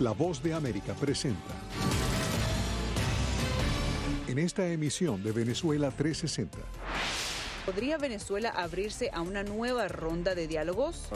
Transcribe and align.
La 0.00 0.12
Voz 0.12 0.42
de 0.42 0.54
América 0.54 0.94
presenta. 0.94 1.54
En 4.28 4.38
esta 4.38 4.66
emisión 4.66 5.22
de 5.22 5.30
Venezuela 5.30 5.90
360. 5.90 6.56
¿Podría 7.66 7.98
Venezuela 7.98 8.48
abrirse 8.48 9.10
a 9.12 9.20
una 9.20 9.42
nueva 9.42 9.88
ronda 9.88 10.34
de 10.34 10.48
diálogos? 10.48 11.10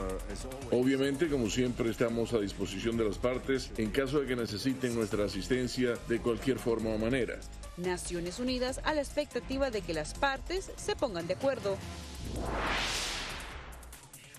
Obviamente, 0.71 1.29
como 1.29 1.49
siempre, 1.49 1.89
estamos 1.89 2.35
a 2.35 2.41
disposición 2.41 2.99
de 2.99 3.05
las 3.05 3.17
partes 3.17 3.71
en 3.79 3.91
caso 3.91 4.21
de 4.21 4.27
que 4.27 4.37
necesiten 4.37 4.95
nuestra 4.95 5.25
asistencia 5.25 5.95
de 6.07 6.21
cualquier 6.21 6.59
forma 6.59 6.91
o 6.91 6.99
manera. 6.99 7.41
Naciones 7.79 8.39
Unidas 8.39 8.83
a 8.85 8.93
la 8.93 9.01
expectativa 9.01 9.71
de 9.71 9.81
que 9.81 9.95
las 9.95 10.13
partes 10.13 10.71
se 10.77 10.95
pongan 10.95 11.27
de 11.27 11.33
acuerdo. 11.33 11.79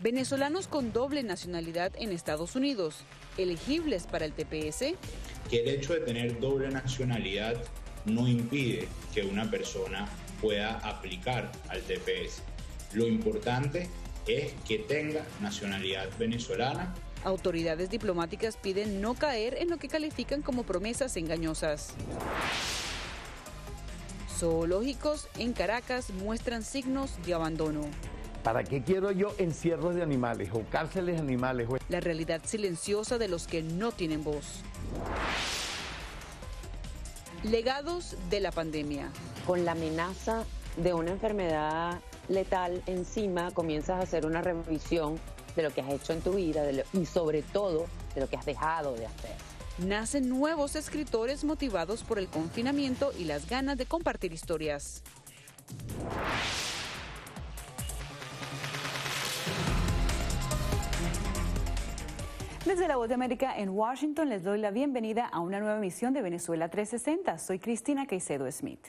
Venezolanos 0.02 0.68
con 0.68 0.92
doble 0.92 1.24
nacionalidad 1.24 1.94
en 1.98 2.12
Estados 2.12 2.56
Unidos, 2.58 2.98
elegibles 3.38 4.08
para 4.08 4.26
el 4.26 4.34
TPS. 4.34 4.94
Que 5.50 5.62
el 5.62 5.70
hecho 5.70 5.94
de 5.94 6.02
tener 6.02 6.40
doble 6.40 6.70
nacionalidad 6.70 7.56
no 8.04 8.28
impide 8.28 8.90
que 9.14 9.24
una 9.24 9.50
persona 9.50 10.08
pueda 10.42 10.80
aplicar 10.80 11.50
al 11.70 11.82
TPS. 11.82 12.44
Lo 12.94 13.08
importante 13.08 13.90
es 14.28 14.54
que 14.68 14.80
tenga 14.80 15.26
nacionalidad 15.40 16.10
venezolana. 16.20 16.94
Autoridades 17.24 17.90
diplomáticas 17.90 18.58
piden 18.58 19.02
no 19.02 19.14
caer 19.16 19.56
en 19.60 19.70
lo 19.70 19.78
que 19.78 19.88
califican 19.88 20.42
como 20.42 20.64
promesas 20.64 21.16
engañosas. 21.16 21.94
Zoológicos 24.38 25.30
en 25.40 25.54
Caracas 25.54 26.10
muestran 26.10 26.64
signos 26.64 27.12
de 27.26 27.34
abandono. 27.34 27.82
¿Para 28.46 28.64
qué 28.64 28.84
quiero 28.84 29.10
yo 29.10 29.34
encierros 29.40 29.96
de 29.96 30.04
animales 30.04 30.52
o 30.54 30.62
cárceles 30.70 31.16
de 31.16 31.22
animales? 31.22 31.68
La 31.90 32.00
realidad 32.00 32.42
silenciosa 32.46 33.18
de 33.18 33.28
los 33.28 33.48
que 33.48 33.64
no 33.64 33.92
tienen 33.92 34.24
voz. 34.24 34.62
Legados 37.42 38.16
de 38.30 38.42
la 38.42 38.52
pandemia. 38.52 39.10
Con 39.48 39.66
la 39.66 39.72
amenaza 39.72 40.44
de 40.78 40.94
una 40.94 41.10
enfermedad 41.10 42.00
letal 42.30 42.84
encima, 42.86 43.50
comienzas 43.50 44.00
a 44.00 44.04
hacer 44.04 44.28
una 44.28 44.44
revisión 44.44 45.20
de 45.56 45.64
lo 45.64 45.72
que 45.72 45.82
has 45.82 45.92
hecho 45.92 46.14
en 46.14 46.22
tu 46.22 46.34
vida 46.34 46.64
y 46.94 47.06
sobre 47.08 47.42
todo 47.42 47.88
de 48.14 48.22
lo 48.22 48.30
que 48.30 48.38
has 48.38 48.46
dejado 48.46 48.94
de 48.94 49.08
hacer. 49.08 49.36
Nacen 49.80 50.30
nuevos 50.30 50.76
escritores 50.76 51.44
motivados 51.44 52.04
por 52.04 52.20
el 52.20 52.28
confinamiento 52.28 53.12
y 53.18 53.24
las 53.24 53.50
ganas 53.50 53.76
de 53.76 53.88
compartir 53.88 54.34
historias. 54.34 55.02
Desde 62.66 62.88
la 62.88 62.96
Voz 62.96 63.08
de 63.08 63.14
América 63.14 63.56
en 63.56 63.70
Washington 63.70 64.28
les 64.28 64.44
doy 64.44 64.58
la 64.58 64.72
bienvenida 64.72 65.28
a 65.28 65.40
una 65.40 65.60
nueva 65.60 65.78
emisión 65.78 66.14
de 66.14 66.24
Venezuela 66.24 66.68
360. 66.68 67.38
Soy 67.38 67.60
Cristina 67.60 68.08
Caicedo 68.08 68.52
Smith. 68.52 68.88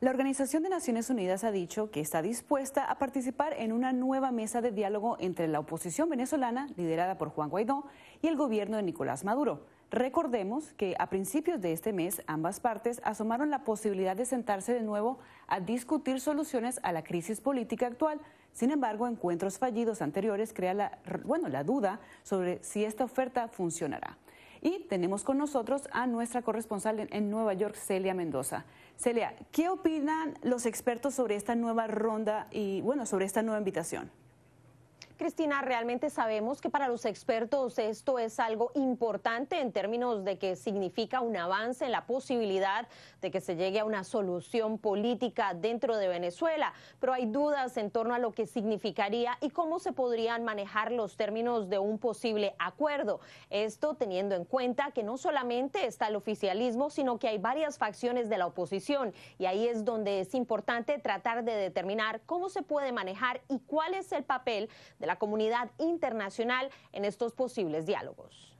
La 0.00 0.10
Organización 0.10 0.62
de 0.62 0.68
Naciones 0.68 1.08
Unidas 1.08 1.42
ha 1.42 1.50
dicho 1.50 1.90
que 1.90 2.00
está 2.00 2.20
dispuesta 2.20 2.84
a 2.84 2.98
participar 2.98 3.54
en 3.54 3.72
una 3.72 3.94
nueva 3.94 4.30
mesa 4.30 4.60
de 4.60 4.72
diálogo 4.72 5.16
entre 5.20 5.48
la 5.48 5.60
oposición 5.60 6.10
venezolana, 6.10 6.68
liderada 6.76 7.16
por 7.16 7.30
Juan 7.30 7.48
Guaidó, 7.48 7.86
y 8.20 8.26
el 8.26 8.36
gobierno 8.36 8.76
de 8.76 8.82
Nicolás 8.82 9.24
Maduro. 9.24 9.64
Recordemos 9.94 10.72
que 10.72 10.96
a 10.98 11.08
principios 11.08 11.60
de 11.60 11.72
este 11.72 11.92
mes 11.92 12.20
ambas 12.26 12.58
partes 12.58 13.00
asomaron 13.04 13.50
la 13.50 13.62
posibilidad 13.62 14.16
de 14.16 14.26
sentarse 14.26 14.74
de 14.74 14.82
nuevo 14.82 15.20
a 15.46 15.60
discutir 15.60 16.20
soluciones 16.20 16.80
a 16.82 16.90
la 16.90 17.04
crisis 17.04 17.40
política 17.40 17.86
actual 17.86 18.20
sin 18.54 18.70
embargo, 18.70 19.08
encuentros 19.08 19.58
fallidos 19.58 20.00
anteriores 20.00 20.52
crean 20.52 20.76
la, 20.76 20.98
bueno, 21.24 21.48
la 21.48 21.64
duda 21.64 21.98
sobre 22.22 22.62
si 22.62 22.84
esta 22.84 23.02
oferta 23.02 23.48
funcionará. 23.48 24.16
Y 24.62 24.86
tenemos 24.88 25.24
con 25.24 25.38
nosotros 25.38 25.88
a 25.90 26.06
nuestra 26.06 26.42
corresponsal 26.42 27.08
en 27.10 27.30
Nueva 27.30 27.52
York, 27.54 27.74
Celia 27.74 28.14
Mendoza. 28.14 28.64
Celia, 28.96 29.34
¿qué 29.50 29.68
opinan 29.68 30.38
los 30.42 30.66
expertos 30.66 31.14
sobre 31.14 31.34
esta 31.34 31.56
nueva 31.56 31.88
ronda 31.88 32.46
y, 32.52 32.80
bueno, 32.80 33.06
sobre 33.06 33.26
esta 33.26 33.42
nueva 33.42 33.58
invitación? 33.58 34.10
Cristina, 35.16 35.62
realmente 35.62 36.10
sabemos 36.10 36.60
que 36.60 36.70
para 36.70 36.88
los 36.88 37.04
expertos 37.04 37.78
esto 37.78 38.18
es 38.18 38.40
algo 38.40 38.72
importante 38.74 39.60
en 39.60 39.70
términos 39.70 40.24
de 40.24 40.38
que 40.38 40.56
significa 40.56 41.20
un 41.20 41.36
avance 41.36 41.84
en 41.84 41.92
la 41.92 42.04
posibilidad 42.04 42.88
de 43.20 43.30
que 43.30 43.40
se 43.40 43.54
llegue 43.54 43.78
a 43.78 43.84
una 43.84 44.02
solución 44.02 44.76
política 44.76 45.54
dentro 45.54 45.96
de 45.96 46.08
Venezuela, 46.08 46.72
pero 46.98 47.12
hay 47.12 47.26
dudas 47.26 47.76
en 47.76 47.92
torno 47.92 48.12
a 48.12 48.18
lo 48.18 48.32
que 48.32 48.46
significaría 48.46 49.38
y 49.40 49.50
cómo 49.50 49.78
se 49.78 49.92
podrían 49.92 50.42
manejar 50.42 50.90
los 50.90 51.16
términos 51.16 51.68
de 51.68 51.78
un 51.78 52.00
posible 52.00 52.56
acuerdo. 52.58 53.20
Esto 53.50 53.94
teniendo 53.94 54.34
en 54.34 54.44
cuenta 54.44 54.90
que 54.90 55.04
no 55.04 55.16
solamente 55.16 55.86
está 55.86 56.08
el 56.08 56.16
oficialismo, 56.16 56.90
sino 56.90 57.20
que 57.20 57.28
hay 57.28 57.38
varias 57.38 57.78
facciones 57.78 58.28
de 58.28 58.38
la 58.38 58.48
oposición 58.48 59.14
y 59.38 59.46
ahí 59.46 59.68
es 59.68 59.84
donde 59.84 60.18
es 60.18 60.34
importante 60.34 60.98
tratar 60.98 61.44
de 61.44 61.54
determinar 61.54 62.20
cómo 62.26 62.48
se 62.48 62.62
puede 62.62 62.90
manejar 62.90 63.42
y 63.48 63.60
cuál 63.60 63.94
es 63.94 64.10
el 64.10 64.24
papel 64.24 64.68
de 64.98 65.03
la 65.06 65.16
comunidad 65.16 65.70
internacional 65.78 66.70
en 66.92 67.04
estos 67.04 67.32
posibles 67.32 67.86
diálogos. 67.86 68.54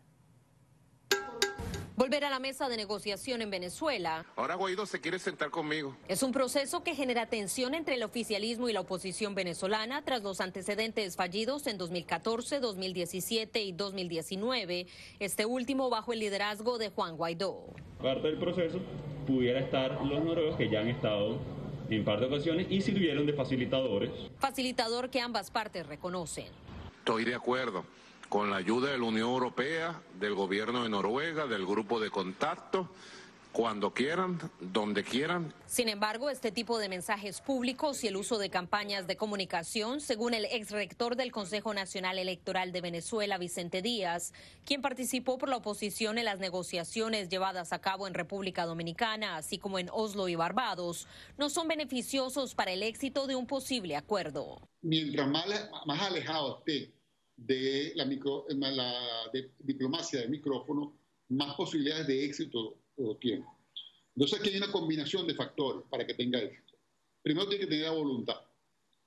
Volver 1.97 2.25
a 2.25 2.31
la 2.31 2.41
mesa 2.41 2.69
de 2.69 2.77
negociación 2.77 3.41
en 3.41 3.51
Venezuela. 3.51 4.27
Ahora 4.35 4.57
Guaidó 4.57 4.85
se 4.85 5.01
quiere 5.01 5.21
sentar 5.21 5.51
conmigo. 5.51 5.97
Es 6.09 6.25
un 6.25 6.33
proceso 6.33 6.83
que 6.83 6.97
genera 6.97 7.27
tensión 7.27 7.73
entre 7.73 7.95
el 7.95 8.03
oficialismo 8.03 8.69
y 8.69 8.73
la 8.73 8.81
oposición 8.81 9.37
venezolana 9.37 10.03
tras 10.03 10.21
los 10.25 10.41
antecedentes 10.41 11.15
fallidos 11.15 11.69
en 11.69 11.79
2014, 11.79 12.59
2017 12.59 13.63
y 13.63 13.71
2019, 13.71 14.89
este 15.21 15.47
último 15.47 15.89
bajo 15.89 16.13
el 16.13 16.19
liderazgo 16.19 16.79
de 16.79 16.91
Juan 16.91 17.17
Guaidó. 17.17 17.65
Parte 18.03 18.27
del 18.27 18.39
proceso 18.39 18.81
pudiera 19.25 19.61
estar 19.61 20.05
los 20.05 20.25
noruegos 20.25 20.57
que 20.57 20.69
ya 20.69 20.81
han 20.81 20.89
estado 20.89 21.39
en 21.91 22.05
par 22.05 22.21
de 22.21 22.27
ocasiones 22.27 22.67
y 22.71 22.81
sirvieron 22.81 23.27
de 23.27 23.33
facilitadores. 23.33 24.11
Facilitador 24.39 25.11
que 25.11 25.21
ambas 25.21 25.51
partes 25.51 25.87
reconocen. 25.87 26.47
Estoy 26.99 27.25
de 27.25 27.35
acuerdo 27.35 27.85
con 28.29 28.51
la 28.51 28.57
ayuda 28.57 28.91
de 28.91 28.99
la 28.99 29.05
Unión 29.05 29.29
Europea, 29.29 30.01
del 30.19 30.35
gobierno 30.35 30.83
de 30.83 30.89
Noruega, 30.89 31.47
del 31.47 31.67
grupo 31.67 32.01
de 32.01 32.11
contacto 32.11 32.89
cuando 33.55 33.95
quieran, 33.95 34.41
donde 34.61 35.05
quieran. 35.05 35.55
Sin 35.67 35.89
embargo, 35.89 36.29
este 36.29 36.51
tipo 36.51 36.77
de 36.81 36.89
mensajes 36.89 37.41
públicos 37.41 38.03
y 38.03 38.09
el 38.09 38.17
uso 38.17 38.37
de 38.37 38.51
campañas 38.51 39.07
de 39.07 39.17
comunicación, 39.17 40.01
según 40.01 40.35
el 40.35 40.45
ex 40.47 40.73
rector 40.73 41.15
del 41.15 41.31
Consejo 41.31 41.73
Nacional 41.73 42.19
Electoral 42.19 42.73
de 42.73 42.81
Venezuela, 42.81 43.39
Vicente 43.39 43.81
Díaz, 43.81 44.33
quien 44.65 44.83
participó 44.83 45.39
por 45.39 45.49
la 45.49 45.59
oposición 45.59 46.19
en 46.19 46.25
las 46.25 46.41
negociaciones 46.41 47.29
llevadas 47.29 47.73
a 47.73 47.81
cabo 47.81 48.09
en 48.09 48.15
República 48.15 48.67
Dominicana, 48.67 49.37
así 49.37 49.59
como 49.59 49.79
en 49.79 49.89
Oslo 49.93 50.27
y 50.27 50.35
Barbados, 50.35 51.07
no 51.39 51.49
son 51.49 51.69
beneficiosos 51.69 52.57
para 52.57 52.73
el 52.73 52.83
éxito 52.83 53.29
de 53.29 53.37
un 53.37 53.47
posible 53.47 53.95
acuerdo. 53.95 54.69
Mientras 54.83 55.29
más, 55.29 55.47
más 55.87 56.03
alejado 56.03 56.59
esté 56.59 56.93
de 57.37 57.93
la, 57.95 58.05
micro, 58.05 58.47
la 58.49 59.31
diplomacia 59.61 60.23
de 60.23 60.29
micrófono, 60.29 60.99
más 61.29 61.55
posibilidades 61.55 62.09
de 62.09 62.25
éxito 62.25 62.81
tiene. 63.21 63.45
Entonces 64.15 64.39
aquí 64.39 64.51
hay 64.51 64.57
una 64.57 64.71
combinación 64.73 65.27
de 65.27 65.35
factores 65.35 65.83
para 65.91 66.07
que 66.07 66.15
tenga 66.15 66.41
éxito. 66.41 66.75
Primero 67.23 67.49
tiene 67.49 67.65
que 67.65 67.71
tener 67.71 67.87
la 67.87 67.93
voluntad, 67.93 68.41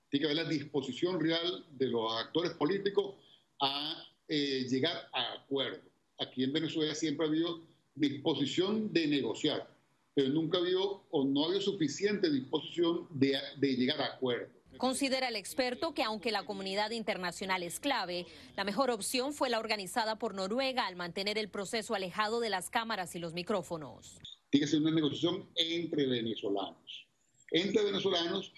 tiene 0.09 0.25
que 0.25 0.31
haber 0.31 0.44
la 0.44 0.50
disposición 0.50 1.20
real 1.20 1.66
de 1.72 1.88
los 1.88 2.12
actores 2.14 2.52
políticos 2.53 3.16
a 3.62 4.03
eh, 4.28 4.66
llegar 4.70 5.09
a 5.14 5.34
acuerdo. 5.34 5.81
Aquí 6.20 6.44
en 6.44 6.52
Venezuela 6.52 6.94
siempre 6.96 7.25
ha 7.25 7.30
habido 7.30 7.62
disposición 7.96 8.92
de 8.92 9.08
negociar, 9.08 9.70
pero 10.14 10.30
nunca 10.30 10.58
ha 10.58 10.62
habido 10.62 11.06
o 11.12 11.24
no 11.24 11.44
ha 11.44 11.46
habido 11.46 11.62
suficiente 11.62 12.30
disposición 12.30 13.08
de, 13.12 13.38
de 13.58 13.75
llegar 13.75 14.02
a 14.02 14.16
acuerdo. 14.16 14.56
Considera 14.77 15.29
el 15.29 15.35
experto 15.35 15.93
que 15.93 16.03
aunque 16.03 16.31
la 16.31 16.45
comunidad 16.45 16.91
internacional 16.91 17.63
es 17.63 17.79
clave, 17.79 18.25
la 18.55 18.63
mejor 18.63 18.91
opción 18.91 19.33
fue 19.33 19.49
la 19.49 19.59
organizada 19.59 20.17
por 20.17 20.35
Noruega 20.35 20.85
al 20.85 20.95
mantener 20.95 21.38
el 21.38 21.49
proceso 21.49 21.95
alejado 21.95 22.39
de 22.39 22.49
las 22.49 22.69
cámaras 22.69 23.15
y 23.15 23.19
los 23.19 23.33
micrófonos. 23.33 24.19
Tiene 24.50 24.65
que 24.65 24.71
ser 24.71 24.81
una 24.81 24.91
negociación 24.91 25.50
entre 25.56 26.06
venezolanos. 26.06 27.07
Entre 27.51 27.83
venezolanos 27.83 28.53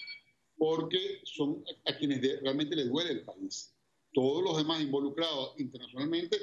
porque 0.58 1.22
son 1.24 1.64
a 1.86 1.98
quienes 1.98 2.22
realmente 2.42 2.76
les 2.76 2.90
duele 2.90 3.12
el 3.12 3.22
país. 3.24 3.74
Todos 4.14 4.44
los 4.44 4.58
demás 4.58 4.82
involucrados 4.82 5.54
internacionalmente 5.58 6.38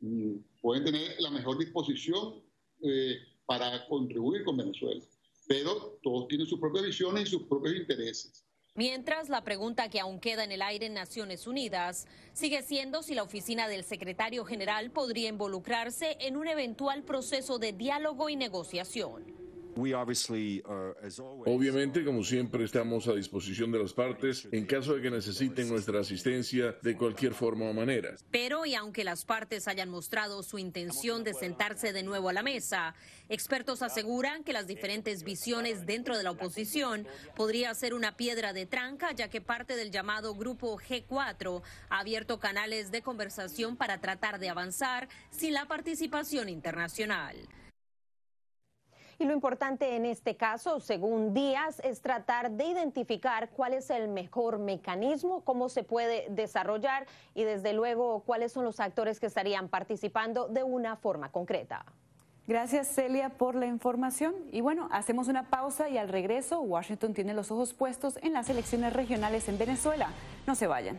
mm, 0.00 0.36
pueden 0.60 0.84
tener 0.84 1.20
la 1.20 1.30
mejor 1.30 1.58
disposición 1.58 2.42
eh, 2.82 3.16
para 3.46 3.86
contribuir 3.86 4.44
con 4.44 4.56
Venezuela, 4.56 5.04
pero 5.46 5.98
todos 6.02 6.28
tienen 6.28 6.46
sus 6.46 6.58
propias 6.58 6.84
visiones 6.84 7.28
y 7.28 7.30
sus 7.30 7.42
propios 7.42 7.76
intereses. 7.76 8.44
Mientras, 8.80 9.28
la 9.28 9.44
pregunta 9.44 9.90
que 9.90 10.00
aún 10.00 10.20
queda 10.20 10.42
en 10.42 10.52
el 10.52 10.62
aire 10.62 10.86
en 10.86 10.94
Naciones 10.94 11.46
Unidas 11.46 12.06
sigue 12.32 12.62
siendo 12.62 13.02
si 13.02 13.14
la 13.14 13.22
oficina 13.22 13.68
del 13.68 13.84
secretario 13.84 14.46
general 14.46 14.90
podría 14.90 15.28
involucrarse 15.28 16.16
en 16.18 16.38
un 16.38 16.48
eventual 16.48 17.02
proceso 17.02 17.58
de 17.58 17.74
diálogo 17.74 18.30
y 18.30 18.36
negociación. 18.36 19.39
Obviamente, 21.46 22.04
como 22.04 22.24
siempre, 22.24 22.64
estamos 22.64 23.08
a 23.08 23.14
disposición 23.14 23.72
de 23.72 23.78
las 23.78 23.92
partes 23.92 24.48
en 24.52 24.66
caso 24.66 24.94
de 24.94 25.02
que 25.02 25.10
necesiten 25.10 25.68
nuestra 25.68 26.00
asistencia 26.00 26.76
de 26.82 26.96
cualquier 26.96 27.34
forma 27.34 27.66
o 27.66 27.72
manera. 27.72 28.14
Pero, 28.30 28.66
y 28.66 28.74
aunque 28.74 29.04
las 29.04 29.24
partes 29.24 29.68
hayan 29.68 29.88
mostrado 29.88 30.42
su 30.42 30.58
intención 30.58 31.24
de 31.24 31.34
sentarse 31.34 31.92
de 31.92 32.02
nuevo 32.02 32.28
a 32.28 32.32
la 32.32 32.42
mesa, 32.42 32.94
expertos 33.28 33.82
aseguran 33.82 34.44
que 34.44 34.52
las 34.52 34.66
diferentes 34.66 35.22
visiones 35.22 35.86
dentro 35.86 36.16
de 36.16 36.24
la 36.24 36.32
oposición 36.32 37.06
podría 37.36 37.74
ser 37.74 37.94
una 37.94 38.16
piedra 38.16 38.52
de 38.52 38.66
tranca, 38.66 39.12
ya 39.12 39.28
que 39.28 39.40
parte 39.40 39.76
del 39.76 39.90
llamado 39.90 40.34
Grupo 40.34 40.78
G4 40.78 41.62
ha 41.88 41.98
abierto 41.98 42.38
canales 42.38 42.90
de 42.90 43.02
conversación 43.02 43.76
para 43.76 44.00
tratar 44.00 44.38
de 44.38 44.48
avanzar 44.48 45.08
sin 45.30 45.54
la 45.54 45.66
participación 45.66 46.48
internacional. 46.48 47.36
Y 49.20 49.26
lo 49.26 49.34
importante 49.34 49.96
en 49.96 50.06
este 50.06 50.34
caso, 50.34 50.80
según 50.80 51.34
Díaz, 51.34 51.78
es 51.84 52.00
tratar 52.00 52.52
de 52.52 52.64
identificar 52.64 53.50
cuál 53.50 53.74
es 53.74 53.90
el 53.90 54.08
mejor 54.08 54.58
mecanismo, 54.58 55.42
cómo 55.44 55.68
se 55.68 55.84
puede 55.84 56.26
desarrollar 56.30 57.06
y 57.34 57.44
desde 57.44 57.74
luego 57.74 58.20
cuáles 58.20 58.50
son 58.50 58.64
los 58.64 58.80
actores 58.80 59.20
que 59.20 59.26
estarían 59.26 59.68
participando 59.68 60.48
de 60.48 60.62
una 60.62 60.96
forma 60.96 61.30
concreta. 61.30 61.84
Gracias 62.46 62.88
Celia 62.88 63.28
por 63.28 63.56
la 63.56 63.66
información. 63.66 64.34
Y 64.52 64.62
bueno, 64.62 64.88
hacemos 64.90 65.28
una 65.28 65.50
pausa 65.50 65.90
y 65.90 65.98
al 65.98 66.08
regreso 66.08 66.62
Washington 66.62 67.12
tiene 67.12 67.34
los 67.34 67.50
ojos 67.50 67.74
puestos 67.74 68.18
en 68.22 68.32
las 68.32 68.48
elecciones 68.48 68.94
regionales 68.94 69.50
en 69.50 69.58
Venezuela. 69.58 70.08
No 70.46 70.54
se 70.54 70.66
vayan. 70.66 70.98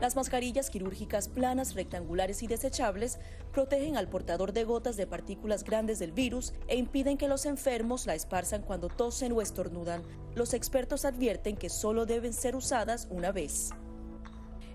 Las 0.00 0.14
mascarillas 0.14 0.70
quirúrgicas 0.70 1.28
planas, 1.28 1.74
rectangulares 1.74 2.42
y 2.42 2.46
desechables 2.46 3.18
protegen 3.52 3.96
al 3.96 4.08
portador 4.08 4.52
de 4.52 4.64
gotas 4.64 4.96
de 4.96 5.06
partículas 5.06 5.64
grandes 5.64 5.98
del 5.98 6.12
virus 6.12 6.52
e 6.68 6.76
impiden 6.76 7.18
que 7.18 7.28
los 7.28 7.46
enfermos 7.46 8.06
la 8.06 8.14
esparzan 8.14 8.62
cuando 8.62 8.88
tosen 8.88 9.32
o 9.32 9.42
estornudan. 9.42 10.02
Los 10.34 10.54
expertos 10.54 11.04
advierten 11.04 11.56
que 11.56 11.68
solo 11.68 12.06
deben 12.06 12.32
ser 12.32 12.54
usadas 12.54 13.08
una 13.10 13.32
vez. 13.32 13.70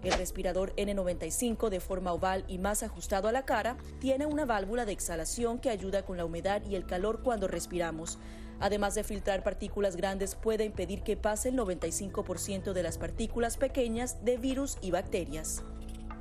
El 0.04 0.14
respirador 0.14 0.76
N95 0.76 1.70
de 1.70 1.80
forma 1.80 2.12
oval 2.12 2.44
y 2.50 2.58
más 2.58 2.84
ajustado 2.84 3.30
a 3.30 3.32
la 3.32 3.46
cara 3.46 3.78
tiene 4.00 4.26
una 4.26 4.46
válvula 4.46 4.86
de 4.86 4.92
exhalación 4.92 5.60
que 5.60 5.70
ayuda 5.70 6.04
con 6.04 6.18
la 6.18 6.26
humedad 6.26 6.62
y 6.70 6.76
el 6.76 6.86
calor 6.86 7.22
cuando 7.24 7.48
respiramos. 7.48 8.20
Además 8.60 8.96
de 8.96 9.04
filtrar 9.04 9.44
partículas 9.44 9.96
grandes, 9.96 10.36
puede 10.36 10.66
impedir 10.66 11.04
que 11.04 11.18
pase 11.18 11.50
el 11.50 11.58
95% 11.58 12.74
de 12.74 12.84
las 12.84 12.98
partículas 12.98 13.58
pequeñas 13.58 14.24
de 14.26 14.38
virus 14.38 14.78
y 14.82 14.92
bacterias. 14.92 15.64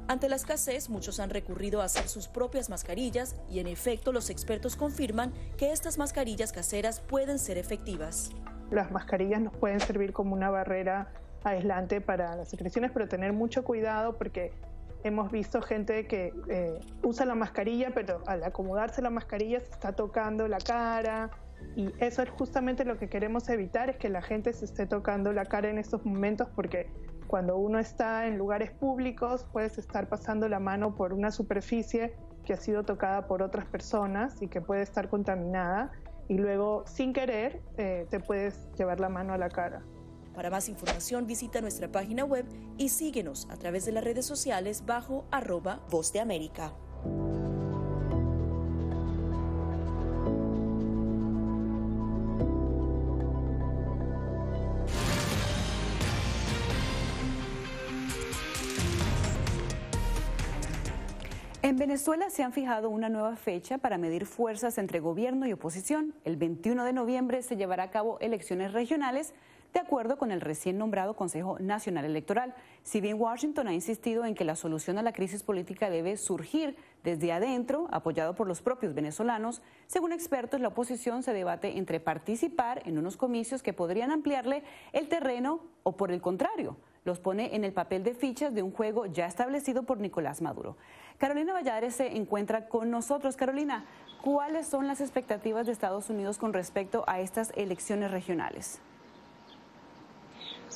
Ante 0.09 0.29
la 0.29 0.37
escasez, 0.37 0.89
muchos 0.89 1.21
han 1.21 1.31
recurrido 1.31 1.81
a 1.81 1.85
hacer 1.85 2.09
sus 2.09 2.29
propias 2.29 2.71
mascarillas 2.71 3.37
y 3.49 3.61
en 3.61 3.67
efecto 3.67 4.13
los 4.13 4.31
expertos 4.31 4.77
confirman 4.77 5.33
que 5.57 5.73
estas 5.73 5.99
mascarillas 5.99 6.53
caseras 6.53 7.01
pueden 7.01 7.39
ser 7.39 7.59
efectivas. 7.59 8.31
Las 8.71 8.91
mascarillas 8.91 9.41
nos 9.41 9.57
pueden 9.57 9.81
servir 9.81 10.13
como 10.13 10.35
una 10.35 10.51
barrera 10.51 11.13
aislante 11.45 12.01
para 12.01 12.37
las 12.37 12.49
secreciones, 12.49 12.91
pero 12.93 13.09
tener 13.09 13.33
mucho 13.33 13.65
cuidado 13.65 14.17
porque 14.17 14.53
hemos 15.05 15.31
visto 15.33 15.61
gente 15.63 16.07
que 16.07 16.33
eh, 16.49 16.79
usa 17.03 17.27
la 17.27 17.35
mascarilla, 17.35 17.91
pero 17.93 18.23
al 18.27 18.45
acomodarse 18.45 19.03
la 19.03 19.11
mascarilla 19.11 19.61
se 19.61 19.71
está 19.71 19.93
tocando 19.93 20.47
la 20.49 20.59
cara, 20.59 21.31
y 21.77 21.93
eso 21.99 22.23
es 22.23 22.31
justamente 22.31 22.85
lo 22.85 22.99
que 22.99 23.09
queremos 23.09 23.49
evitar, 23.49 23.89
es 23.91 23.97
que 23.97 24.09
la 24.09 24.23
gente 24.23 24.53
se 24.53 24.65
esté 24.65 24.87
tocando 24.87 25.33
la 25.33 25.47
cara 25.47 25.71
en 25.71 25.79
estos 25.79 26.05
momentos 26.05 26.49
porque 26.55 26.91
cuando 27.27 27.57
uno 27.57 27.79
está 27.79 28.27
en 28.27 28.37
lugares 28.37 28.73
públicos 28.73 29.47
puedes 29.53 29.79
estar 29.79 30.09
pasando 30.09 30.49
la 30.49 30.61
mano 30.61 30.95
por 30.95 31.15
una 31.15 31.31
superficie 31.31 32.15
que 32.45 32.53
ha 32.53 32.57
sido 32.59 32.83
tocada 32.83 33.27
por 33.27 33.43
otras 33.43 33.65
personas 33.67 34.43
y 34.43 34.49
que 34.49 34.61
puede 34.61 34.83
estar 34.83 35.09
contaminada 35.09 35.93
y 36.29 36.37
luego 36.37 36.85
sin 36.87 37.13
querer 37.13 37.63
eh, 37.79 38.07
te 38.11 38.21
puedes 38.21 38.69
llevar 38.77 39.01
la 39.01 39.09
mano 39.09 39.33
a 39.33 39.39
la 39.39 39.49
cara. 39.49 39.83
Para 40.35 40.51
más 40.51 40.69
información 40.69 41.27
visita 41.27 41.61
nuestra 41.61 41.91
página 41.91 42.25
web 42.25 42.47
y 42.79 42.89
síguenos 42.89 43.47
a 43.51 43.57
través 43.57 43.85
de 43.85 43.93
las 43.93 44.05
redes 44.05 44.27
sociales 44.27 44.85
bajo 44.87 45.27
arroba 45.31 45.81
Voz 45.91 46.13
de 46.13 46.21
América. 46.21 46.73
En 61.65 61.79
Venezuela 61.79 62.29
se 62.29 62.43
han 62.43 62.53
fijado 62.53 62.91
una 62.91 63.09
nueva 63.09 63.37
fecha 63.37 63.79
para 63.79 63.97
medir 63.97 64.27
fuerzas 64.27 64.79
entre 64.79 64.99
gobierno 64.99 65.47
y 65.47 65.53
oposición. 65.53 66.13
El 66.25 66.37
21 66.37 66.85
de 66.85 66.93
noviembre 66.93 67.43
se 67.43 67.57
llevará 67.57 67.85
a 67.85 67.91
cabo 67.91 68.19
elecciones 68.21 68.73
regionales 68.73 69.33
de 69.73 69.81
acuerdo 69.81 70.19
con 70.19 70.31
el 70.31 70.41
recién 70.41 70.77
nombrado 70.77 71.15
Consejo 71.15 71.59
Nacional 71.59 72.05
Electoral. 72.05 72.55
Si 72.83 73.01
bien 73.01 73.21
Washington 73.21 73.69
ha 73.69 73.75
insistido 73.75 74.25
en 74.25 74.35
que 74.35 74.45
la 74.45 74.57
solución 74.57 74.99
a 74.99 75.03
la 75.03 75.13
crisis 75.13 75.43
política 75.43 75.89
debe 75.89 76.17
surgir 76.17 76.77
desde 77.05 77.33
adentro, 77.33 77.89
apoyado 77.91 78.35
por 78.35 78.47
los 78.47 78.61
propios 78.61 78.95
venezolanos, 78.95 79.63
según 79.87 80.13
expertos, 80.13 80.61
la 80.61 80.69
oposición 80.69 81.23
se 81.23 81.33
debate 81.33 81.79
entre 81.79 82.01
participar 82.01 82.83
en 82.85 82.99
unos 82.99 83.17
comicios 83.17 83.63
que 83.63 83.73
podrían 83.73 84.11
ampliarle 84.11 84.63
el 84.93 85.09
terreno 85.09 85.61
o 85.85 85.97
por 85.97 86.13
el 86.13 86.21
contrario, 86.21 86.77
los 87.05 87.19
pone 87.19 87.57
en 87.57 87.65
el 87.65 87.73
papel 87.73 88.05
de 88.05 88.15
fichas 88.15 88.55
de 88.55 88.63
un 88.63 88.73
juego 88.73 89.07
ya 89.07 89.27
establecido 89.27 89.85
por 89.85 89.99
Nicolás 89.99 90.43
Maduro. 90.43 90.77
Carolina 91.19 91.53
Valladares 91.53 91.97
se 91.97 92.17
encuentra 92.17 92.69
con 92.69 92.91
nosotros. 92.91 93.37
Carolina, 93.37 93.87
¿cuáles 94.23 94.67
son 94.67 94.87
las 94.87 95.01
expectativas 95.01 95.67
de 95.67 95.73
Estados 95.73 96.11
Unidos 96.11 96.39
con 96.39 96.53
respecto 96.53 97.05
a 97.07 97.21
estas 97.21 97.53
elecciones 97.57 98.11
regionales? 98.11 98.81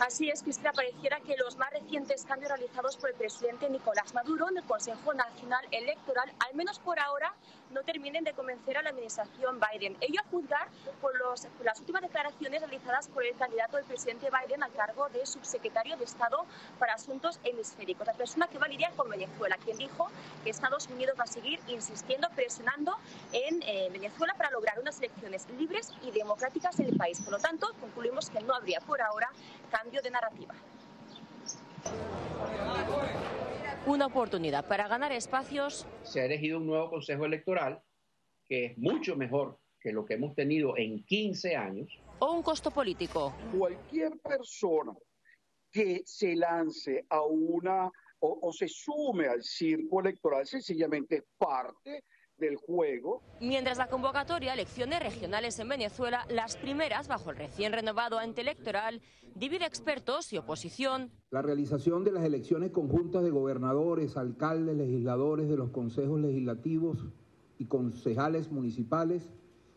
Así 0.01 0.29
es, 0.29 0.43
Cristina, 0.43 0.73
pareciera 0.73 1.21
que 1.21 1.37
los 1.39 1.57
más 1.57 1.71
recientes 1.71 2.27
cambios 2.27 2.51
realizados 2.51 2.99
por 2.99 3.09
el 3.09 3.17
presidente 3.17 3.71
Nicolás 3.71 4.13
Maduro 4.13 4.51
en 4.51 4.59
el 4.59 4.65
Consejo 4.65 5.15
Nacional 5.15 5.67
Electoral, 5.71 6.31
al 6.47 6.55
menos 6.55 6.79
por 6.81 7.01
ahora, 7.01 7.33
no 7.71 7.83
terminen 7.83 8.23
de 8.23 8.33
convencer 8.35 8.77
a 8.77 8.83
la 8.83 8.91
administración 8.91 9.59
Biden. 9.59 9.97
Ello 10.01 10.21
a 10.21 10.29
juzgar 10.31 10.69
por, 11.01 11.13
las 11.65 11.81
últimas 11.81 12.03
declaraciones 12.03 12.61
realizadas 12.61 13.09
por 13.09 13.25
el 13.25 13.35
candidato 13.37 13.77
del 13.77 13.87
presidente 13.87 14.29
Biden 14.31 14.63
al 14.63 14.73
cargo 14.73 15.09
de 15.09 15.25
subsecretario 15.25 15.97
de 15.97 16.05
Estado 16.05 16.45
para 16.79 16.95
Asuntos 16.95 17.41
Hemisféricos, 17.43 18.07
la 18.07 18.13
persona 18.13 18.49
que 18.49 18.59
va 18.59 18.67
a 18.67 18.69
lidiar 18.69 18.93
con 18.95 19.09
Venezuela, 19.09 19.57
quien 19.65 19.79
dijo 19.79 20.09
que 20.45 20.51
Estados 20.51 20.87
Unidos 20.89 21.17
va 21.19 21.25
a 21.25 21.27
seguir 21.27 21.59
insistiendo, 21.69 22.29
presionando 22.31 22.97
en 23.33 23.63
eh, 23.63 23.89
Venezuela 23.91 24.35
para 24.35 24.51
lograr 24.51 24.79
unas 24.79 24.99
elecciones 24.99 25.49
libres 25.59 25.93
y 26.03 26.11
democráticas 26.11 26.79
en 26.81 26.87
el 26.87 26.97
país. 26.97 27.21
Por 27.23 27.33
lo 27.33 27.39
tanto, 27.39 27.69
concluimos 27.81 28.31
que 28.31 28.41
no 28.41 28.55
habría 28.55 28.81
por 28.81 29.01
ahora 29.01 29.31
cambio 29.87 30.03
de 30.03 30.11
narrativa. 30.11 30.55
Una 33.87 34.07
oportunidad 34.07 34.67
para 34.67 34.89
ganar 34.89 35.13
espacios. 35.13 35.87
Se 36.03 36.21
ha 36.21 36.25
elegido 36.25 36.59
un 36.59 36.67
nuevo 36.67 36.91
Consejo 36.91 37.25
Electoral 37.25 37.81
que 38.49 38.67
es 38.67 38.79
mucho 38.79 39.17
mejor 39.17 39.61
que 39.81 39.93
lo 39.93 40.05
que 40.05 40.15
hemos 40.15 40.35
tenido 40.35 40.77
en 40.77 41.05
15 41.05 41.57
años. 41.57 42.01
O 42.19 42.33
un 42.33 42.43
costo 42.43 42.73
político. 42.73 43.33
Cualquier 43.57 44.19
persona 44.19 44.93
que 45.71 46.03
se 46.05 46.35
lance 46.35 47.05
a 47.09 47.23
una 47.23 47.87
o, 48.21 48.39
o 48.43 48.53
se 48.53 48.67
sume 48.67 49.29
al 49.29 49.43
circo 49.43 50.01
electoral 50.01 50.47
sencillamente 50.47 51.17
es 51.17 51.25
parte 51.39 52.03
del 52.39 52.57
juego. 52.57 53.23
Mientras 53.41 53.79
la 53.79 53.89
convocatoria 53.89 54.51
a 54.51 54.55
elecciones 54.55 55.01
regionales 55.01 55.59
en 55.59 55.69
Venezuela, 55.69 56.27
las 56.29 56.57
primeras 56.57 57.09
bajo 57.09 57.31
el 57.31 57.37
recién 57.37 57.73
renovado 57.73 58.21
ente 58.21 58.43
electoral, 58.43 59.01
divide 59.35 59.65
expertos 59.65 60.33
y 60.33 60.39
oposición. 60.39 61.11
La 61.31 61.43
realización 61.43 62.05
de 62.05 62.13
las 62.13 62.25
elecciones 62.25 62.71
conjuntas 62.71 63.23
de 63.23 63.31
gobernadores, 63.31 64.17
alcaldes, 64.17 64.77
legisladores 64.77 65.49
de 65.49 65.57
los 65.57 65.71
consejos 65.71 66.21
legislativos 66.21 67.07
y 67.59 67.67
concejales 67.67 68.51
municipales 68.51 69.31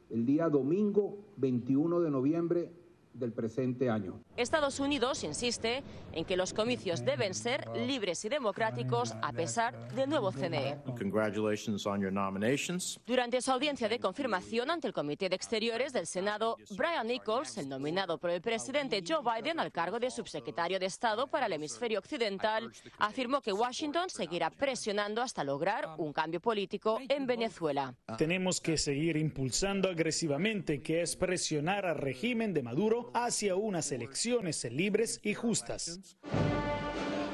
el 0.09 0.25
día 0.25 0.49
domingo 0.49 1.19
21 1.37 2.01
de 2.01 2.11
noviembre 2.11 2.71
del 3.13 3.33
presente 3.33 3.89
año. 3.89 4.21
Estados 4.37 4.79
Unidos 4.79 5.23
insiste 5.23 5.83
en 6.13 6.25
que 6.25 6.37
los 6.37 6.53
comicios 6.53 7.03
deben 7.03 7.33
ser 7.33 7.67
libres 7.75 8.23
y 8.25 8.29
democráticos 8.29 9.13
a 9.21 9.33
pesar 9.33 9.93
del 9.93 10.09
nuevo 10.09 10.31
CNE. 10.31 10.77
Durante 13.05 13.41
su 13.41 13.51
audiencia 13.51 13.89
de 13.89 13.99
confirmación 13.99 14.71
ante 14.71 14.87
el 14.87 14.93
Comité 14.93 15.29
de 15.29 15.35
Exteriores 15.35 15.93
del 15.93 16.07
Senado, 16.07 16.57
Brian 16.71 17.07
Nichols, 17.07 17.57
el 17.57 17.69
nominado 17.69 18.17
por 18.17 18.29
el 18.29 18.41
presidente 18.41 19.03
Joe 19.05 19.19
Biden 19.23 19.59
al 19.59 19.71
cargo 19.71 19.99
de 19.99 20.09
subsecretario 20.09 20.79
de 20.79 20.85
Estado 20.85 21.27
para 21.27 21.47
el 21.47 21.53
hemisferio 21.53 21.99
occidental, 21.99 22.71
afirmó 22.97 23.41
que 23.41 23.53
Washington 23.53 24.09
seguirá 24.09 24.49
presionando 24.49 25.21
hasta 25.21 25.43
lograr 25.43 25.95
un 25.97 26.13
cambio 26.13 26.39
político 26.39 26.99
en 27.07 27.25
Venezuela. 27.25 27.95
Tenemos 28.17 28.61
que 28.61 28.77
seguir 28.77 29.17
impulsando 29.17 29.89
agresivamente, 29.89 30.81
que 30.81 31.01
es 31.01 31.15
presionar 31.15 31.85
al 31.85 31.97
régimen 31.97 32.53
de 32.53 32.63
Maduro 32.63 32.98
hacia 33.13 33.55
unas 33.55 33.91
elecciones 33.91 34.63
libres 34.65 35.19
y 35.23 35.33
justas. 35.33 36.17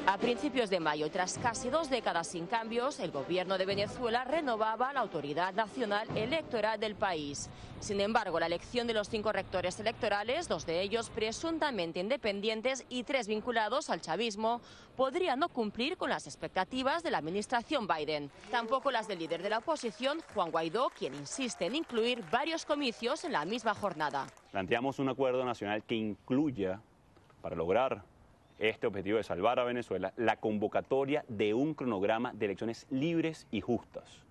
A 0.08 0.18
principios 0.18 0.70
de 0.70 0.78
mayo, 0.78 1.10
tras 1.10 1.36
casi 1.36 1.68
dos 1.68 1.90
décadas 1.90 2.28
sin 2.28 2.46
cambios, 2.46 3.00
el 3.00 3.10
gobierno 3.10 3.58
de 3.58 3.66
Venezuela 3.66 4.22
renovaba 4.22 4.92
la 4.92 5.00
Autoridad 5.00 5.52
Nacional 5.52 6.06
Electoral 6.16 6.78
del 6.78 6.94
país. 6.94 7.50
Sin 7.80 8.00
embargo, 8.00 8.38
la 8.38 8.46
elección 8.46 8.86
de 8.86 8.94
los 8.94 9.08
cinco 9.08 9.32
rectores 9.32 9.80
electorales, 9.80 10.46
dos 10.46 10.64
de 10.64 10.80
ellos 10.80 11.10
presuntamente 11.10 11.98
independientes 11.98 12.86
y 12.88 13.02
tres 13.02 13.26
vinculados 13.26 13.90
al 13.90 14.00
chavismo, 14.00 14.60
podrían 14.96 15.40
no 15.40 15.48
cumplir 15.48 15.96
con 15.96 16.08
las 16.08 16.28
expectativas 16.28 17.02
de 17.02 17.10
la 17.10 17.18
administración 17.18 17.88
Biden. 17.88 18.30
Tampoco 18.52 18.92
las 18.92 19.08
del 19.08 19.18
líder 19.18 19.42
de 19.42 19.50
la 19.50 19.58
oposición, 19.58 20.20
Juan 20.34 20.52
Guaidó, 20.52 20.90
quien 20.96 21.16
insiste 21.16 21.66
en 21.66 21.74
incluir 21.74 22.22
varios 22.30 22.64
comicios 22.64 23.24
en 23.24 23.32
la 23.32 23.44
misma 23.44 23.74
jornada. 23.74 24.28
Planteamos 24.52 25.00
un 25.00 25.08
acuerdo 25.08 25.44
nacional 25.44 25.82
que 25.82 25.96
incluya, 25.96 26.80
para 27.42 27.56
lograr 27.56 28.04
este 28.58 28.86
objetivo 28.86 29.18
de 29.18 29.24
salvar 29.24 29.58
a 29.58 29.64
Venezuela, 29.64 30.12
la 30.16 30.36
convocatoria 30.36 31.24
de 31.28 31.54
un 31.54 31.74
cronograma 31.74 32.32
de 32.32 32.46
elecciones 32.46 32.86
libres 32.90 33.46
y 33.50 33.60
justas. 33.60 34.22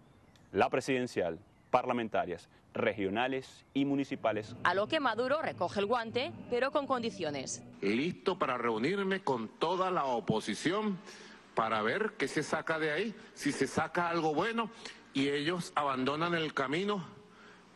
La 0.51 0.70
presidencial, 0.70 1.39
parlamentarias, 1.70 2.50
regionales 2.74 3.65
y 3.74 3.86
municipales. 3.86 4.55
A 4.63 4.74
lo 4.74 4.88
que 4.88 5.00
Maduro 5.00 5.41
recoge 5.41 5.79
el 5.79 5.86
guante, 5.86 6.32
pero 6.50 6.72
con 6.72 6.88
condiciones. 6.88 7.63
Listo 7.82 8.38
para 8.38 8.58
reunirme 8.58 9.22
con 9.22 9.48
toda 9.48 9.91
la 9.91 10.05
oposición 10.05 10.98
para 11.55 11.82
ver 11.82 12.13
qué 12.17 12.27
se 12.27 12.44
saca 12.44 12.77
de 12.77 12.91
ahí, 12.91 13.15
si 13.34 13.51
se 13.51 13.65
saca 13.65 14.10
algo 14.10 14.34
bueno 14.34 14.70
y 15.13 15.29
ellos 15.29 15.72
abandonan 15.75 16.36
el 16.36 16.53
camino 16.53 17.03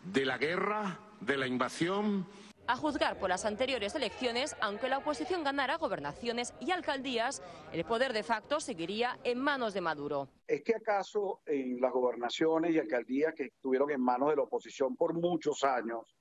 de 0.04 0.26
la 0.26 0.38
guerra, 0.38 1.00
de 1.22 1.38
la 1.38 1.48
invasión, 1.48 2.26
a 2.70 2.76
juzgar 2.76 3.18
por 3.18 3.30
las 3.30 3.46
anteriores 3.46 3.96
elecciones, 3.96 4.56
aunque 4.62 4.90
la 4.90 5.00
oposición 5.00 5.44
ganara 5.44 5.78
gobernaciones 5.78 6.54
y 6.60 6.70
alcaldías, 6.70 7.42
el 7.74 7.84
poder 7.84 8.14
de 8.14 8.22
facto 8.22 8.60
seguiría 8.60 9.18
en 9.24 9.40
manos 9.40 9.74
de 9.74 9.82
Maduro. 9.82 10.30
¿Es 10.48 10.62
que 10.62 10.76
acaso 10.76 11.42
en 11.48 11.82
las 11.82 11.92
gobernaciones 11.92 12.76
y 12.76 12.78
alcaldías 12.78 13.34
que 13.34 13.46
estuvieron 13.46 13.90
en 13.90 14.00
manos 14.00 14.30
de 14.30 14.36
la 14.36 14.44
oposición 14.44 14.96
por 14.96 15.16
muchos 15.16 15.64
años, 15.64 16.16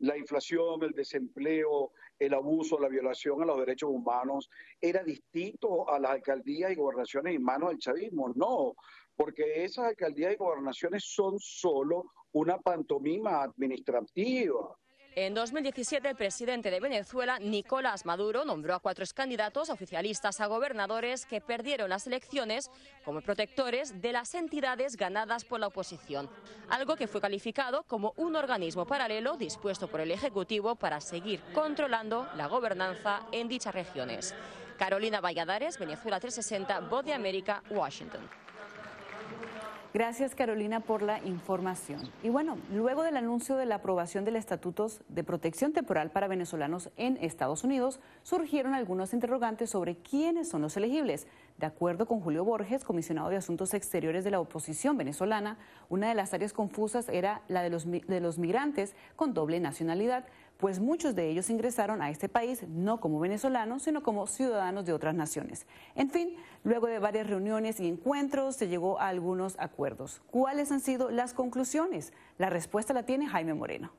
la 0.00 0.18
inflación, 0.18 0.82
el 0.82 0.92
desempleo, 0.92 1.92
el 2.18 2.34
abuso, 2.34 2.78
la 2.78 2.88
violación 2.88 3.42
a 3.42 3.46
los 3.46 3.58
derechos 3.58 3.88
humanos 3.88 4.50
era 4.78 5.02
distinto 5.02 5.88
a 5.88 5.98
las 5.98 6.10
alcaldías 6.10 6.72
y 6.72 6.74
gobernaciones 6.74 7.36
en 7.36 7.42
manos 7.42 7.70
del 7.70 7.78
chavismo? 7.78 8.30
No, 8.34 8.74
porque 9.16 9.64
esas 9.64 9.86
alcaldías 9.86 10.34
y 10.34 10.36
gobernaciones 10.36 11.04
son 11.06 11.38
solo 11.38 12.12
una 12.32 12.58
pantomima 12.58 13.42
administrativa. 13.42 14.76
En 15.18 15.32
2017, 15.32 16.10
el 16.10 16.14
presidente 16.14 16.70
de 16.70 16.78
Venezuela, 16.78 17.38
Nicolás 17.38 18.04
Maduro, 18.04 18.44
nombró 18.44 18.74
a 18.74 18.80
cuatro 18.80 19.02
candidatos 19.14 19.70
oficialistas 19.70 20.42
a 20.42 20.46
gobernadores 20.46 21.24
que 21.24 21.40
perdieron 21.40 21.88
las 21.88 22.06
elecciones 22.06 22.70
como 23.02 23.22
protectores 23.22 24.02
de 24.02 24.12
las 24.12 24.34
entidades 24.34 24.98
ganadas 24.98 25.46
por 25.46 25.58
la 25.58 25.68
oposición, 25.68 26.28
algo 26.68 26.96
que 26.96 27.06
fue 27.06 27.22
calificado 27.22 27.84
como 27.84 28.12
un 28.18 28.36
organismo 28.36 28.84
paralelo 28.86 29.38
dispuesto 29.38 29.88
por 29.88 30.02
el 30.02 30.10
Ejecutivo 30.10 30.74
para 30.74 31.00
seguir 31.00 31.40
controlando 31.54 32.28
la 32.36 32.46
gobernanza 32.46 33.22
en 33.32 33.48
dichas 33.48 33.74
regiones. 33.74 34.34
Carolina 34.76 35.22
Valladares, 35.22 35.78
Venezuela 35.78 36.20
360, 36.20 36.90
Voz 36.90 37.06
de 37.06 37.14
América, 37.14 37.62
Washington. 37.70 38.20
Gracias 39.96 40.34
Carolina 40.34 40.80
por 40.80 41.00
la 41.00 41.24
información. 41.24 42.02
Y 42.22 42.28
bueno, 42.28 42.58
luego 42.70 43.02
del 43.02 43.16
anuncio 43.16 43.56
de 43.56 43.64
la 43.64 43.76
aprobación 43.76 44.26
del 44.26 44.36
Estatutos 44.36 45.00
de 45.08 45.24
Protección 45.24 45.72
Temporal 45.72 46.10
para 46.10 46.28
venezolanos 46.28 46.90
en 46.98 47.16
Estados 47.22 47.64
Unidos, 47.64 47.98
surgieron 48.22 48.74
algunos 48.74 49.14
interrogantes 49.14 49.70
sobre 49.70 49.96
quiénes 49.96 50.50
son 50.50 50.60
los 50.60 50.76
elegibles. 50.76 51.26
De 51.56 51.64
acuerdo 51.64 52.04
con 52.04 52.20
Julio 52.20 52.44
Borges, 52.44 52.84
comisionado 52.84 53.30
de 53.30 53.36
Asuntos 53.36 53.72
Exteriores 53.72 54.22
de 54.22 54.32
la 54.32 54.38
oposición 54.38 54.98
venezolana, 54.98 55.56
una 55.88 56.10
de 56.10 56.14
las 56.14 56.34
áreas 56.34 56.52
confusas 56.52 57.08
era 57.08 57.40
la 57.48 57.62
de 57.62 57.70
los, 57.70 57.90
de 57.90 58.20
los 58.20 58.36
migrantes 58.36 58.94
con 59.16 59.32
doble 59.32 59.60
nacionalidad 59.60 60.26
pues 60.58 60.80
muchos 60.80 61.14
de 61.14 61.28
ellos 61.28 61.50
ingresaron 61.50 62.02
a 62.02 62.10
este 62.10 62.28
país 62.28 62.62
no 62.68 63.00
como 63.00 63.20
venezolanos, 63.20 63.82
sino 63.82 64.02
como 64.02 64.26
ciudadanos 64.26 64.86
de 64.86 64.92
otras 64.92 65.14
naciones. 65.14 65.66
En 65.94 66.10
fin, 66.10 66.36
luego 66.64 66.86
de 66.86 66.98
varias 66.98 67.26
reuniones 67.26 67.80
y 67.80 67.88
encuentros 67.88 68.56
se 68.56 68.68
llegó 68.68 68.98
a 69.00 69.08
algunos 69.08 69.56
acuerdos. 69.58 70.22
¿Cuáles 70.30 70.72
han 70.72 70.80
sido 70.80 71.10
las 71.10 71.34
conclusiones? 71.34 72.12
La 72.38 72.50
respuesta 72.50 72.94
la 72.94 73.04
tiene 73.04 73.26
Jaime 73.26 73.54
Moreno. 73.54 73.92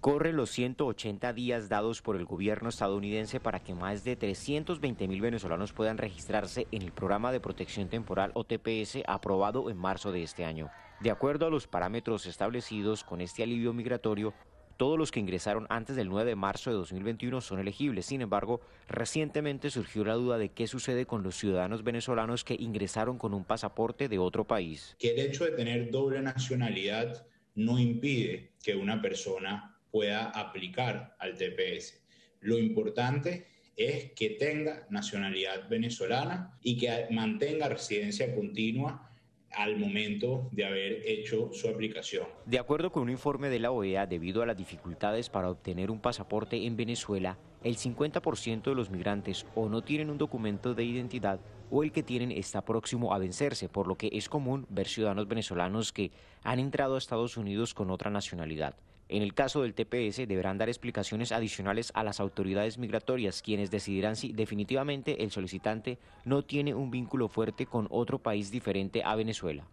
Corre 0.00 0.32
los 0.32 0.48
180 0.52 1.34
días 1.34 1.68
dados 1.68 2.00
por 2.00 2.16
el 2.16 2.24
gobierno 2.24 2.70
estadounidense 2.70 3.38
para 3.38 3.60
que 3.60 3.74
más 3.74 4.02
de 4.02 4.16
320 4.16 5.06
mil 5.06 5.20
venezolanos 5.20 5.74
puedan 5.74 5.98
registrarse 5.98 6.66
en 6.72 6.80
el 6.80 6.90
programa 6.90 7.32
de 7.32 7.40
protección 7.40 7.90
temporal 7.90 8.32
OTPS 8.32 9.00
aprobado 9.06 9.68
en 9.68 9.76
marzo 9.76 10.10
de 10.10 10.22
este 10.22 10.46
año. 10.46 10.70
De 11.00 11.10
acuerdo 11.10 11.46
a 11.46 11.50
los 11.50 11.66
parámetros 11.66 12.26
establecidos 12.26 13.04
con 13.04 13.22
este 13.22 13.42
alivio 13.42 13.72
migratorio, 13.72 14.34
todos 14.76 14.98
los 14.98 15.10
que 15.10 15.20
ingresaron 15.20 15.66
antes 15.70 15.96
del 15.96 16.10
9 16.10 16.28
de 16.28 16.36
marzo 16.36 16.68
de 16.68 16.76
2021 16.76 17.40
son 17.40 17.58
elegibles. 17.58 18.04
Sin 18.04 18.20
embargo, 18.20 18.60
recientemente 18.86 19.70
surgió 19.70 20.04
la 20.04 20.12
duda 20.12 20.36
de 20.36 20.50
qué 20.50 20.66
sucede 20.66 21.06
con 21.06 21.22
los 21.22 21.36
ciudadanos 21.36 21.84
venezolanos 21.84 22.44
que 22.44 22.54
ingresaron 22.54 23.16
con 23.16 23.32
un 23.32 23.44
pasaporte 23.44 24.08
de 24.08 24.18
otro 24.18 24.46
país. 24.46 24.94
Que 24.98 25.12
el 25.12 25.20
hecho 25.20 25.46
de 25.46 25.52
tener 25.52 25.90
doble 25.90 26.20
nacionalidad 26.20 27.26
no 27.54 27.78
impide 27.78 28.52
que 28.62 28.74
una 28.74 29.00
persona 29.00 29.78
pueda 29.90 30.26
aplicar 30.30 31.16
al 31.18 31.34
TPS. 31.34 31.98
Lo 32.40 32.58
importante 32.58 33.46
es 33.74 34.12
que 34.12 34.30
tenga 34.30 34.86
nacionalidad 34.90 35.66
venezolana 35.66 36.58
y 36.62 36.76
que 36.76 37.06
mantenga 37.10 37.70
residencia 37.70 38.34
continua 38.34 39.09
al 39.52 39.76
momento 39.76 40.48
de 40.52 40.64
haber 40.64 41.02
hecho 41.06 41.50
su 41.52 41.68
aplicación. 41.68 42.26
De 42.46 42.58
acuerdo 42.58 42.90
con 42.90 43.04
un 43.04 43.10
informe 43.10 43.48
de 43.48 43.58
la 43.58 43.70
OEA, 43.70 44.06
debido 44.06 44.42
a 44.42 44.46
las 44.46 44.56
dificultades 44.56 45.28
para 45.28 45.50
obtener 45.50 45.90
un 45.90 46.00
pasaporte 46.00 46.66
en 46.66 46.76
Venezuela, 46.76 47.38
el 47.62 47.76
50% 47.76 48.62
de 48.62 48.74
los 48.74 48.90
migrantes 48.90 49.46
o 49.54 49.68
no 49.68 49.82
tienen 49.82 50.10
un 50.10 50.18
documento 50.18 50.74
de 50.74 50.84
identidad 50.84 51.40
o 51.70 51.82
el 51.82 51.92
que 51.92 52.02
tienen 52.02 52.32
está 52.32 52.64
próximo 52.64 53.14
a 53.14 53.18
vencerse, 53.18 53.68
por 53.68 53.86
lo 53.86 53.96
que 53.96 54.10
es 54.12 54.28
común 54.28 54.66
ver 54.68 54.88
ciudadanos 54.88 55.28
venezolanos 55.28 55.92
que 55.92 56.10
han 56.42 56.58
entrado 56.58 56.94
a 56.94 56.98
Estados 56.98 57.36
Unidos 57.36 57.74
con 57.74 57.90
otra 57.90 58.10
nacionalidad. 58.10 58.74
En 59.12 59.22
el 59.22 59.34
caso 59.34 59.62
del 59.62 59.74
TPS 59.74 60.28
deberán 60.28 60.56
dar 60.56 60.68
explicaciones 60.68 61.32
adicionales 61.32 61.90
a 61.96 62.04
las 62.04 62.20
autoridades 62.20 62.78
migratorias, 62.78 63.42
quienes 63.42 63.68
decidirán 63.68 64.14
si 64.14 64.32
definitivamente 64.32 65.24
el 65.24 65.32
solicitante 65.32 65.98
no 66.24 66.44
tiene 66.44 66.74
un 66.74 66.92
vínculo 66.92 67.28
fuerte 67.28 67.66
con 67.66 67.88
otro 67.90 68.20
país 68.20 68.52
diferente 68.52 69.02
a 69.04 69.16
Venezuela. 69.16 69.66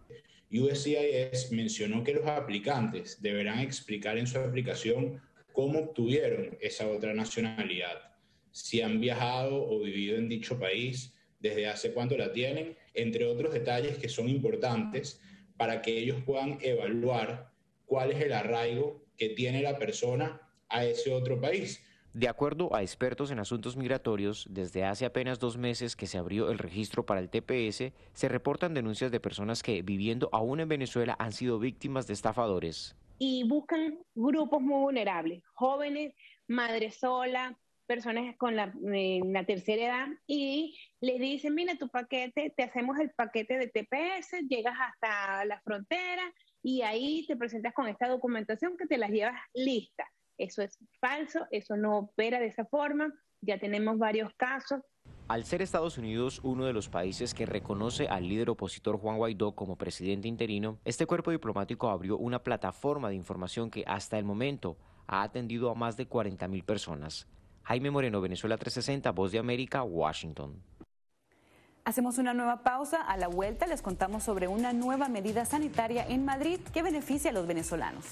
USCIS 0.50 1.52
mencionó 1.52 2.02
que 2.02 2.14
los 2.14 2.26
aplicantes 2.26 3.22
deberán 3.22 3.60
explicar 3.60 4.18
en 4.18 4.26
su 4.26 4.40
aplicación 4.40 5.22
cómo 5.52 5.78
obtuvieron 5.78 6.58
esa 6.60 6.88
otra 6.88 7.14
nacionalidad, 7.14 8.16
si 8.50 8.82
han 8.82 8.98
viajado 8.98 9.70
o 9.70 9.78
vivido 9.78 10.18
en 10.18 10.28
dicho 10.28 10.58
país, 10.58 11.14
desde 11.38 11.68
hace 11.68 11.92
cuánto 11.92 12.16
la 12.16 12.32
tienen, 12.32 12.76
entre 12.92 13.24
otros 13.24 13.54
detalles 13.54 13.98
que 13.98 14.08
son 14.08 14.28
importantes 14.28 15.20
para 15.56 15.80
que 15.80 15.96
ellos 15.96 16.20
puedan 16.26 16.58
evaluar 16.60 17.52
cuál 17.86 18.10
es 18.10 18.20
el 18.20 18.32
arraigo 18.32 19.06
que 19.18 19.30
tiene 19.30 19.60
la 19.60 19.78
persona 19.78 20.40
a 20.68 20.84
ese 20.84 21.12
otro 21.12 21.40
país. 21.40 21.84
De 22.14 22.28
acuerdo 22.28 22.74
a 22.74 22.82
expertos 22.82 23.30
en 23.30 23.38
asuntos 23.38 23.76
migratorios, 23.76 24.46
desde 24.48 24.84
hace 24.84 25.04
apenas 25.04 25.38
dos 25.38 25.58
meses 25.58 25.94
que 25.94 26.06
se 26.06 26.16
abrió 26.16 26.50
el 26.50 26.58
registro 26.58 27.04
para 27.04 27.20
el 27.20 27.28
TPS, 27.28 27.92
se 28.12 28.28
reportan 28.28 28.74
denuncias 28.74 29.10
de 29.10 29.20
personas 29.20 29.62
que, 29.62 29.82
viviendo 29.82 30.30
aún 30.32 30.60
en 30.60 30.68
Venezuela, 30.68 31.16
han 31.18 31.32
sido 31.32 31.58
víctimas 31.58 32.06
de 32.06 32.14
estafadores. 32.14 32.96
Y 33.18 33.46
buscan 33.46 33.98
grupos 34.14 34.62
muy 34.62 34.80
vulnerables, 34.80 35.42
jóvenes, 35.52 36.14
madres 36.46 36.96
solas, 36.96 37.54
personas 37.86 38.36
con 38.36 38.54
la, 38.54 38.72
la, 38.82 39.44
tercera 39.44 39.82
edad 39.82 40.08
y 40.26 40.78
les 41.00 41.18
dicen, 41.18 41.54
mira, 41.54 41.76
tu 41.76 41.88
paquete, 41.88 42.52
te 42.54 42.62
hacemos 42.62 42.98
el 42.98 43.10
paquete 43.10 43.56
de 43.58 43.66
TPS, 43.66 44.46
llegas 44.48 44.76
hasta 44.78 45.44
la 45.46 45.60
frontera, 45.60 46.22
y 46.62 46.82
ahí 46.82 47.24
te 47.26 47.36
presentas 47.36 47.74
con 47.74 47.88
esta 47.88 48.08
documentación 48.08 48.76
que 48.76 48.86
te 48.86 48.98
las 48.98 49.10
llevas 49.10 49.40
lista. 49.54 50.04
Eso 50.36 50.62
es 50.62 50.78
falso, 51.00 51.46
eso 51.50 51.76
no 51.76 51.98
opera 51.98 52.38
de 52.38 52.46
esa 52.46 52.64
forma. 52.64 53.12
Ya 53.40 53.58
tenemos 53.58 53.98
varios 53.98 54.32
casos. 54.34 54.80
Al 55.28 55.44
ser 55.44 55.62
Estados 55.62 55.98
Unidos 55.98 56.40
uno 56.42 56.64
de 56.64 56.72
los 56.72 56.88
países 56.88 57.34
que 57.34 57.44
reconoce 57.44 58.08
al 58.08 58.28
líder 58.28 58.50
opositor 58.50 58.98
Juan 58.98 59.18
Guaidó 59.18 59.52
como 59.52 59.76
presidente 59.76 60.26
interino, 60.26 60.78
este 60.84 61.06
cuerpo 61.06 61.30
diplomático 61.30 61.90
abrió 61.90 62.16
una 62.16 62.42
plataforma 62.42 63.10
de 63.10 63.14
información 63.14 63.70
que 63.70 63.84
hasta 63.86 64.18
el 64.18 64.24
momento 64.24 64.78
ha 65.06 65.22
atendido 65.22 65.70
a 65.70 65.74
más 65.74 65.96
de 65.96 66.08
40.000 66.08 66.64
personas. 66.64 67.28
Jaime 67.62 67.90
Moreno, 67.90 68.22
Venezuela 68.22 68.56
360, 68.56 69.10
Voz 69.10 69.32
de 69.32 69.38
América, 69.38 69.82
Washington. 69.82 70.62
Hacemos 71.88 72.18
una 72.18 72.34
nueva 72.34 72.58
pausa. 72.58 73.00
A 73.00 73.16
la 73.16 73.28
vuelta 73.28 73.66
les 73.66 73.80
contamos 73.80 74.22
sobre 74.22 74.46
una 74.46 74.74
nueva 74.74 75.08
medida 75.08 75.46
sanitaria 75.46 76.04
en 76.06 76.22
Madrid 76.22 76.60
que 76.74 76.82
beneficia 76.82 77.30
a 77.30 77.32
los 77.32 77.46
venezolanos. 77.46 78.04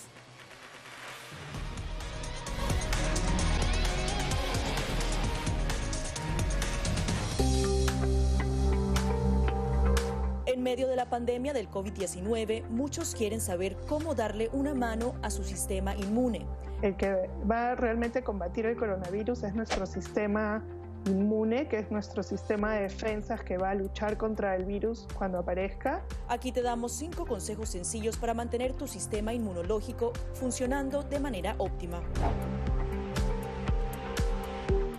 En 10.46 10.62
medio 10.62 10.88
de 10.88 10.96
la 10.96 11.10
pandemia 11.10 11.52
del 11.52 11.70
COVID-19, 11.70 12.66
muchos 12.70 13.14
quieren 13.14 13.42
saber 13.42 13.76
cómo 13.86 14.14
darle 14.14 14.48
una 14.54 14.72
mano 14.72 15.16
a 15.20 15.28
su 15.28 15.44
sistema 15.44 15.94
inmune. 15.94 16.46
El 16.80 16.96
que 16.96 17.28
va 17.50 17.72
a 17.72 17.74
realmente 17.74 18.22
combatir 18.22 18.64
el 18.64 18.76
coronavirus 18.78 19.42
es 19.42 19.54
nuestro 19.54 19.84
sistema 19.84 20.64
inmune, 21.06 21.68
que 21.68 21.78
es 21.78 21.90
nuestro 21.90 22.22
sistema 22.22 22.74
de 22.74 22.82
defensas 22.82 23.42
que 23.42 23.56
va 23.56 23.70
a 23.70 23.74
luchar 23.74 24.16
contra 24.16 24.54
el 24.56 24.64
virus 24.64 25.06
cuando 25.16 25.38
aparezca. 25.38 26.02
Aquí 26.28 26.52
te 26.52 26.62
damos 26.62 26.92
cinco 26.92 27.26
consejos 27.26 27.68
sencillos 27.68 28.16
para 28.16 28.34
mantener 28.34 28.72
tu 28.74 28.86
sistema 28.86 29.32
inmunológico 29.32 30.12
funcionando 30.34 31.02
de 31.02 31.20
manera 31.20 31.54
óptima. 31.58 32.02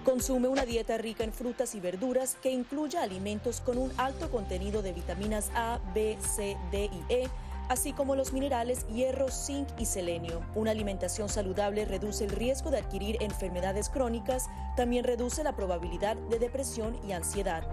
Consume 0.03 0.47
una 0.47 0.65
dieta 0.65 0.97
rica 0.97 1.25
en 1.25 1.33
frutas 1.33 1.75
y 1.75 1.81
verduras 1.81 2.37
que 2.41 2.49
incluya 2.49 3.03
alimentos 3.03 3.59
con 3.59 3.77
un 3.77 3.91
alto 3.97 4.31
contenido 4.31 4.81
de 4.81 4.93
vitaminas 4.93 5.51
A, 5.53 5.79
B, 5.93 6.17
C, 6.21 6.57
D 6.71 6.89
y 7.09 7.13
E, 7.13 7.29
así 7.69 7.93
como 7.93 8.15
los 8.15 8.33
minerales 8.33 8.85
hierro, 8.87 9.29
zinc 9.29 9.67
y 9.77 9.85
selenio. 9.85 10.41
Una 10.55 10.71
alimentación 10.71 11.29
saludable 11.29 11.85
reduce 11.85 12.23
el 12.25 12.31
riesgo 12.31 12.71
de 12.71 12.79
adquirir 12.79 13.17
enfermedades 13.21 13.89
crónicas, 13.89 14.47
también 14.75 15.03
reduce 15.03 15.43
la 15.43 15.55
probabilidad 15.55 16.15
de 16.29 16.39
depresión 16.39 16.97
y 17.07 17.11
ansiedad 17.11 17.67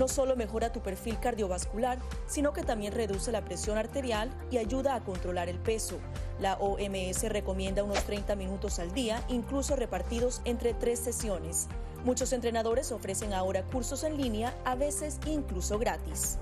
no 0.00 0.08
solo 0.08 0.34
mejora 0.34 0.72
tu 0.72 0.80
perfil 0.80 1.20
cardiovascular, 1.20 1.98
sino 2.26 2.54
que 2.54 2.62
también 2.62 2.94
reduce 2.94 3.30
la 3.32 3.44
presión 3.44 3.76
arterial 3.76 4.30
y 4.50 4.56
ayuda 4.56 4.94
a 4.94 5.04
controlar 5.04 5.50
el 5.50 5.58
peso. 5.58 5.98
La 6.40 6.54
OMS 6.54 7.28
recomienda 7.28 7.84
unos 7.84 8.02
30 8.04 8.34
minutos 8.34 8.78
al 8.78 8.92
día, 8.94 9.22
incluso 9.28 9.76
repartidos 9.76 10.40
entre 10.46 10.72
tres 10.72 11.00
sesiones. 11.00 11.68
Muchos 12.02 12.32
entrenadores 12.32 12.92
ofrecen 12.92 13.34
ahora 13.34 13.62
cursos 13.62 14.02
en 14.02 14.16
línea, 14.16 14.54
a 14.64 14.74
veces 14.74 15.18
incluso 15.26 15.78
gratis. 15.78 16.38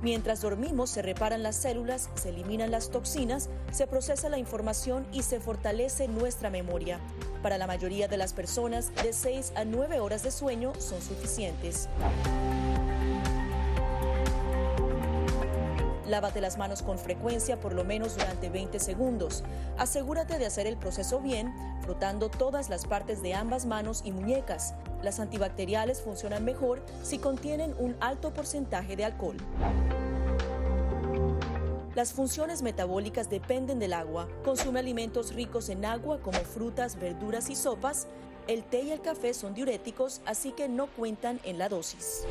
Mientras 0.00 0.40
dormimos 0.42 0.90
se 0.90 1.02
reparan 1.02 1.42
las 1.42 1.56
células, 1.56 2.08
se 2.14 2.28
eliminan 2.28 2.70
las 2.70 2.90
toxinas, 2.90 3.48
se 3.72 3.86
procesa 3.86 4.28
la 4.28 4.38
información 4.38 5.06
y 5.12 5.22
se 5.22 5.40
fortalece 5.40 6.06
nuestra 6.06 6.50
memoria. 6.50 7.00
Para 7.42 7.58
la 7.58 7.66
mayoría 7.66 8.06
de 8.06 8.16
las 8.16 8.32
personas, 8.32 8.92
de 9.02 9.12
6 9.12 9.52
a 9.56 9.64
9 9.64 10.00
horas 10.00 10.22
de 10.22 10.30
sueño 10.30 10.72
son 10.78 11.02
suficientes. 11.02 11.88
Lávate 16.08 16.40
las 16.40 16.56
manos 16.56 16.82
con 16.82 16.98
frecuencia 16.98 17.60
por 17.60 17.74
lo 17.74 17.84
menos 17.84 18.16
durante 18.16 18.48
20 18.48 18.80
segundos. 18.80 19.44
Asegúrate 19.76 20.38
de 20.38 20.46
hacer 20.46 20.66
el 20.66 20.78
proceso 20.78 21.20
bien, 21.20 21.52
frotando 21.82 22.30
todas 22.30 22.70
las 22.70 22.86
partes 22.86 23.20
de 23.20 23.34
ambas 23.34 23.66
manos 23.66 24.00
y 24.04 24.12
muñecas. 24.12 24.74
Las 25.02 25.20
antibacteriales 25.20 26.00
funcionan 26.00 26.46
mejor 26.46 26.82
si 27.02 27.18
contienen 27.18 27.74
un 27.78 27.94
alto 28.00 28.32
porcentaje 28.32 28.96
de 28.96 29.04
alcohol. 29.04 29.36
Las 31.94 32.14
funciones 32.14 32.62
metabólicas 32.62 33.28
dependen 33.28 33.78
del 33.78 33.92
agua. 33.92 34.28
Consume 34.44 34.80
alimentos 34.80 35.34
ricos 35.34 35.68
en 35.68 35.84
agua 35.84 36.20
como 36.22 36.38
frutas, 36.38 36.98
verduras 36.98 37.50
y 37.50 37.54
sopas. 37.54 38.06
El 38.46 38.64
té 38.64 38.80
y 38.80 38.92
el 38.92 39.02
café 39.02 39.34
son 39.34 39.52
diuréticos, 39.52 40.22
así 40.24 40.52
que 40.52 40.70
no 40.70 40.86
cuentan 40.86 41.38
en 41.44 41.58
la 41.58 41.68
dosis. 41.68 42.24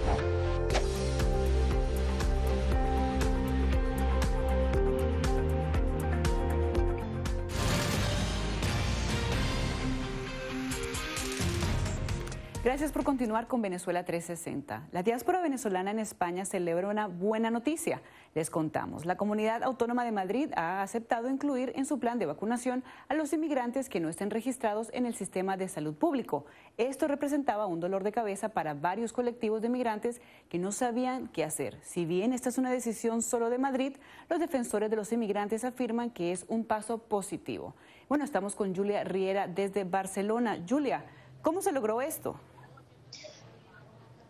Gracias 12.78 12.94
por 12.94 13.06
continuar 13.06 13.48
con 13.48 13.60
Venezuela 13.60 14.06
360. 14.06 14.90
La 14.92 15.02
diáspora 15.02 15.42
venezolana 15.42 15.90
en 15.90 15.98
España 15.98 16.46
celebra 16.46 16.90
una 16.90 17.08
buena 17.08 17.50
noticia. 17.50 18.04
Les 18.36 18.52
contamos, 18.52 19.04
la 19.04 19.18
Comunidad 19.18 19.64
Autónoma 19.64 20.06
de 20.06 20.12
Madrid 20.12 20.52
ha 20.56 20.84
aceptado 20.84 21.28
incluir 21.28 21.74
en 21.76 21.88
su 21.88 21.98
plan 21.98 22.20
de 22.20 22.28
vacunación 22.28 22.84
a 23.10 23.16
los 23.16 23.34
inmigrantes 23.34 23.90
que 23.90 24.00
no 24.00 24.10
estén 24.10 24.30
registrados 24.30 24.92
en 24.94 25.08
el 25.08 25.16
sistema 25.16 25.58
de 25.58 25.70
salud 25.70 25.96
público. 25.96 26.46
Esto 26.78 27.08
representaba 27.08 27.66
un 27.66 27.80
dolor 27.80 28.04
de 28.04 28.12
cabeza 28.12 28.50
para 28.50 28.76
varios 28.76 29.12
colectivos 29.12 29.64
de 29.64 29.70
migrantes 29.70 30.22
que 30.48 30.60
no 30.60 30.72
sabían 30.72 31.30
qué 31.30 31.44
hacer. 31.44 31.80
Si 31.82 32.06
bien 32.06 32.32
esta 32.32 32.50
es 32.50 32.60
una 32.60 32.70
decisión 32.70 33.24
solo 33.24 33.50
de 33.50 33.58
Madrid, 33.58 33.96
los 34.30 34.40
defensores 34.40 34.92
de 34.92 34.98
los 34.98 35.12
inmigrantes 35.12 35.64
afirman 35.64 36.12
que 36.12 36.32
es 36.32 36.46
un 36.48 36.64
paso 36.64 37.00
positivo. 37.00 37.74
Bueno, 38.08 38.24
estamos 38.24 38.54
con 38.54 38.76
Julia 38.76 39.04
Riera 39.04 39.48
desde 39.48 39.84
Barcelona. 39.84 40.64
Julia, 40.70 41.06
¿cómo 41.42 41.64
se 41.64 41.72
logró 41.72 42.04
esto? 42.04 42.40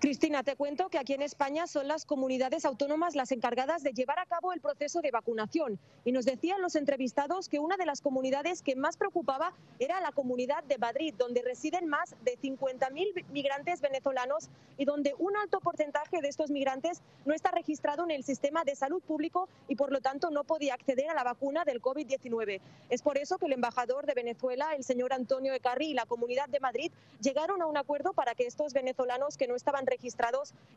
Cristina, 0.08 0.42
te 0.42 0.56
cuento 0.56 0.88
que 0.88 1.00
aquí 1.00 1.16
en 1.16 1.22
España 1.22 1.68
son 1.68 1.90
las 1.90 2.06
comunidades 2.06 2.64
autónomas 2.64 3.14
las 3.14 3.34
encargadas 3.34 3.84
de 3.84 3.92
llevar 3.92 4.20
a 4.20 4.26
cabo 4.26 4.54
el 4.54 4.62
proceso 4.62 5.02
de 5.02 5.12
vacunación. 5.12 5.78
Y 6.06 6.14
nos 6.14 6.24
decían 6.24 6.62
los 6.62 6.76
entrevistados 6.76 7.50
que 7.50 7.60
una 7.60 7.76
de 7.76 7.86
las 7.86 8.00
comunidades 8.00 8.62
que 8.62 8.78
más 8.78 8.96
preocupaba 8.96 9.52
era 9.80 10.00
la 10.00 10.14
comunidad 10.14 10.64
de 10.64 10.78
Madrid, 10.78 11.14
donde 11.18 11.42
residen 11.42 11.90
más 11.90 12.16
de 12.24 12.40
50.000 12.40 13.26
migrantes 13.32 13.82
venezolanos 13.82 14.48
y 14.78 14.86
donde 14.86 15.14
un 15.20 15.36
alto 15.36 15.60
porcentaje 15.60 16.22
de 16.22 16.30
estos 16.30 16.52
migrantes 16.52 17.02
no 17.26 17.34
está 17.34 17.52
registrado 17.52 18.06
en 18.06 18.12
el 18.12 18.24
sistema 18.24 18.64
de 18.64 18.78
salud 18.78 19.02
público 19.02 19.50
y 19.68 19.76
por 19.76 19.92
lo 19.92 20.00
tanto 20.00 20.32
no 20.32 20.46
podía 20.46 20.76
acceder 20.76 21.10
a 21.10 21.16
la 21.16 21.26
vacuna 21.26 21.66
del 21.66 21.82
COVID-19. 21.82 22.62
Es 22.90 23.02
por 23.02 23.18
eso 23.18 23.38
que 23.38 23.48
el 23.48 23.52
embajador 23.52 24.06
de 24.06 24.14
Venezuela, 24.14 24.70
el 24.74 24.86
señor 24.86 25.12
Antonio 25.12 25.54
Ecarri 25.54 25.88
y 25.88 25.94
la 25.94 26.06
comunidad 26.06 26.48
de 26.48 26.62
Madrid 26.62 26.94
llegaron 27.20 27.62
a 27.62 27.66
un 27.66 27.76
acuerdo 27.76 28.14
para 28.14 28.36
que 28.36 28.46
estos 28.46 28.72
venezolanos 28.72 29.36
que 29.36 29.50
no 29.50 29.56
estaban 29.58 29.86
registrados 29.86 29.97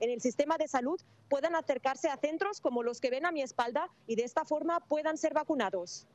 en 0.01 0.11
el 0.11 0.21
sistema 0.21 0.57
de 0.59 0.69
salud 0.69 1.01
puedan 1.29 1.55
acercarse 1.55 2.09
a 2.09 2.17
centros 2.17 2.61
como 2.61 2.83
los 2.83 3.01
que 3.01 3.11
ven 3.11 3.27
a 3.27 3.33
mi 3.33 3.43
espalda 3.43 3.89
y 4.07 4.17
de 4.17 4.25
esta 4.25 4.45
forma 4.45 4.81
puedan 4.81 5.17
ser 5.17 5.35
vacunados. 5.35 6.07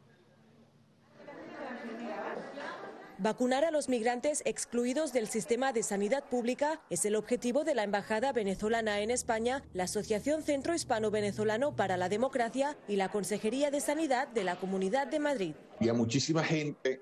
Vacunar 3.17 3.63
a 3.63 3.71
los 3.71 3.87
migrantes 3.87 4.41
excluidos 4.43 5.13
del 5.13 5.27
sistema 5.27 5.71
de 5.71 5.83
sanidad 5.83 6.25
pública 6.25 6.81
es 6.89 7.05
el 7.05 7.15
objetivo 7.15 7.63
de 7.63 7.73
la 7.73 7.83
Embajada 7.83 8.33
venezolana 8.33 8.99
en 8.99 9.09
España, 9.09 9.63
la 9.73 9.85
Asociación 9.85 10.43
Centro 10.43 10.73
Hispano 10.73 11.11
Venezolano 11.11 11.77
para 11.77 11.95
la 11.95 12.09
Democracia 12.09 12.77
y 12.89 12.97
la 12.97 13.09
Consejería 13.09 13.71
de 13.71 13.79
Sanidad 13.79 14.27
de 14.27 14.43
la 14.43 14.57
Comunidad 14.57 15.07
de 15.07 15.19
Madrid. 15.19 15.55
Había 15.79 15.93
muchísima 15.93 16.43
gente, 16.43 17.01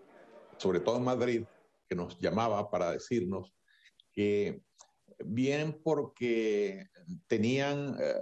sobre 0.58 0.82
todo 0.82 0.98
en 0.98 1.04
Madrid, 1.04 1.44
que 1.90 1.96
nos 1.96 2.20
llamaba 2.20 2.70
para 2.70 2.92
decirnos 2.92 3.52
que 4.12 4.62
bien 5.26 5.80
porque 5.84 6.88
tenían 7.28 7.96
eh, 8.00 8.22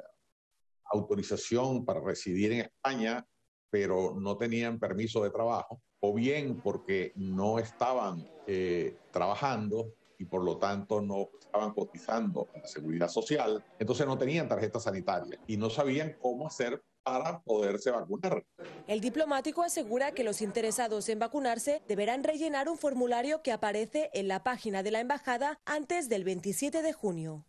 autorización 0.92 1.86
para 1.86 2.02
residir 2.02 2.52
en 2.52 2.60
España, 2.62 3.26
pero 3.70 4.16
no 4.20 4.38
tenían 4.38 4.80
permiso 4.80 5.24
de 5.24 5.30
trabajo, 5.30 5.82
o 6.02 6.14
bien 6.14 6.60
porque 6.62 7.14
no 7.16 7.60
estaban 7.60 8.24
eh, 8.48 8.98
trabajando 9.12 9.94
y 10.18 10.26
por 10.26 10.44
lo 10.44 10.58
tanto 10.58 11.02
no 11.02 11.30
estaban 11.40 11.74
cotizando 11.74 12.50
en 12.54 12.62
la 12.62 12.68
seguridad 12.68 13.08
social, 13.08 13.64
entonces 13.80 14.06
no 14.06 14.18
tenían 14.18 14.48
tarjeta 14.48 14.80
sanitaria 14.80 15.40
y 15.48 15.58
no 15.58 15.70
sabían 15.70 16.16
cómo 16.20 16.48
hacer 16.48 16.82
para 17.04 17.42
poderse 17.42 17.92
vacunar. 17.92 18.44
El 18.88 19.02
diplomático 19.02 19.64
asegura 19.64 20.12
que 20.12 20.24
los 20.24 20.42
interesados 20.42 21.10
en 21.10 21.20
vacunarse 21.20 21.82
deberán 21.88 22.24
rellenar 22.24 22.70
un 22.70 22.78
formulario 22.78 23.42
que 23.42 23.52
aparece 23.52 24.10
en 24.14 24.28
la 24.28 24.44
página 24.44 24.84
de 24.84 24.92
la 24.92 25.00
embajada 25.00 25.60
antes 25.66 26.10
del 26.10 26.24
27 26.24 26.82
de 26.82 26.94
junio. 26.94 27.46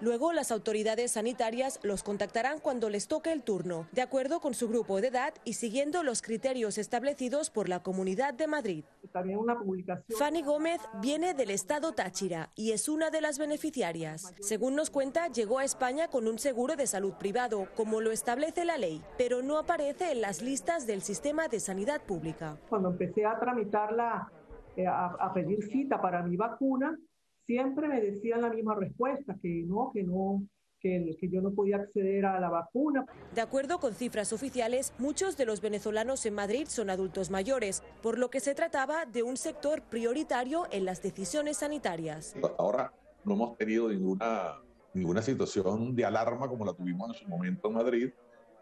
Luego, 0.00 0.32
las 0.32 0.50
autoridades 0.50 1.12
sanitarias 1.12 1.78
los 1.82 2.02
contactarán 2.02 2.58
cuando 2.58 2.90
les 2.90 3.06
toque 3.08 3.32
el 3.32 3.42
turno, 3.42 3.86
de 3.92 4.02
acuerdo 4.02 4.40
con 4.40 4.54
su 4.54 4.68
grupo 4.68 5.00
de 5.00 5.08
edad 5.08 5.34
y 5.44 5.54
siguiendo 5.54 6.02
los 6.02 6.22
criterios 6.22 6.78
establecidos 6.78 7.50
por 7.50 7.68
la 7.68 7.82
Comunidad 7.82 8.34
de 8.34 8.46
Madrid. 8.46 8.84
También 9.12 9.38
una 9.38 9.56
publicación. 9.56 10.18
Fanny 10.18 10.42
Gómez 10.42 10.80
viene 11.00 11.34
del 11.34 11.50
estado 11.50 11.92
Táchira 11.92 12.50
y 12.56 12.72
es 12.72 12.88
una 12.88 13.10
de 13.10 13.20
las 13.20 13.38
beneficiarias. 13.38 14.32
Según 14.40 14.74
nos 14.74 14.90
cuenta, 14.90 15.28
llegó 15.28 15.58
a 15.58 15.64
España 15.64 16.08
con 16.08 16.26
un 16.26 16.38
seguro 16.38 16.76
de 16.76 16.86
salud 16.86 17.14
privado, 17.14 17.68
como 17.76 18.00
lo 18.00 18.10
establece 18.10 18.64
la 18.64 18.78
ley, 18.78 18.91
pero 19.16 19.42
no 19.42 19.58
aparece 19.58 20.12
en 20.12 20.20
las 20.20 20.42
listas 20.42 20.86
del 20.86 21.02
sistema 21.02 21.48
de 21.48 21.60
sanidad 21.60 22.02
pública. 22.02 22.58
Cuando 22.68 22.90
empecé 22.90 23.24
a 23.24 23.38
tramitarla, 23.38 24.30
eh, 24.76 24.86
a, 24.86 25.06
a 25.06 25.32
pedir 25.32 25.62
cita 25.64 26.00
para 26.00 26.22
mi 26.22 26.36
vacuna, 26.36 26.98
siempre 27.46 27.88
me 27.88 28.00
decían 28.00 28.42
la 28.42 28.50
misma 28.50 28.74
respuesta, 28.74 29.36
que 29.40 29.64
no, 29.66 29.90
que 29.92 30.02
no, 30.02 30.42
que, 30.80 31.16
que, 31.18 31.28
yo 31.28 31.40
no 31.40 31.52
podía 31.52 31.76
acceder 31.76 32.26
a 32.26 32.40
la 32.40 32.50
vacuna. 32.50 33.06
De 33.34 33.40
acuerdo 33.40 33.78
con 33.78 33.94
cifras 33.94 34.32
oficiales, 34.32 34.92
muchos 34.98 35.36
de 35.36 35.46
los 35.46 35.60
venezolanos 35.60 36.26
en 36.26 36.34
Madrid 36.34 36.66
son 36.68 36.90
adultos 36.90 37.30
mayores, 37.30 37.82
por 38.02 38.18
lo 38.18 38.30
que 38.30 38.40
se 38.40 38.54
trataba 38.54 39.06
de 39.06 39.22
un 39.22 39.36
sector 39.36 39.82
prioritario 39.82 40.66
en 40.70 40.84
las 40.84 41.02
decisiones 41.02 41.58
sanitarias. 41.58 42.34
Ahora 42.58 42.92
no 43.24 43.34
hemos 43.34 43.56
tenido 43.56 43.88
ninguna, 43.88 44.60
ninguna 44.94 45.22
situación 45.22 45.94
de 45.94 46.04
alarma 46.04 46.48
como 46.48 46.64
la 46.64 46.74
tuvimos 46.74 47.08
en 47.08 47.22
su 47.22 47.28
momento 47.28 47.68
en 47.68 47.74
Madrid, 47.74 48.10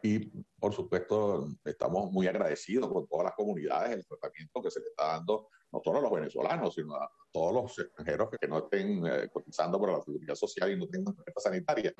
y 0.02 0.18
por 0.58 0.72
supuesto 0.72 1.48
estamos 1.64 2.10
muy 2.12 2.26
agradecidos 2.26 2.92
con 2.92 3.06
todas 3.06 3.24
las 3.24 3.34
comunidades, 3.34 3.96
el 3.96 4.06
tratamiento 4.06 4.62
que 4.62 4.70
se 4.70 4.80
le 4.80 4.86
está 4.86 5.06
dando 5.08 5.48
no 5.72 5.80
solo 5.84 5.98
a 5.98 6.02
los 6.02 6.12
venezolanos, 6.12 6.74
sino 6.74 6.96
a 6.96 7.10
todos 7.32 7.52
los 7.52 7.78
extranjeros 7.78 8.28
que 8.30 8.48
no 8.48 8.58
estén 8.58 9.06
eh, 9.06 9.28
cotizando 9.32 9.78
por 9.78 9.92
la 9.92 10.02
seguridad 10.02 10.34
social 10.34 10.72
y 10.72 10.76
no 10.76 10.88
tengan 10.88 11.14
tarjeta 11.14 11.40
sanitaria. 11.40 11.94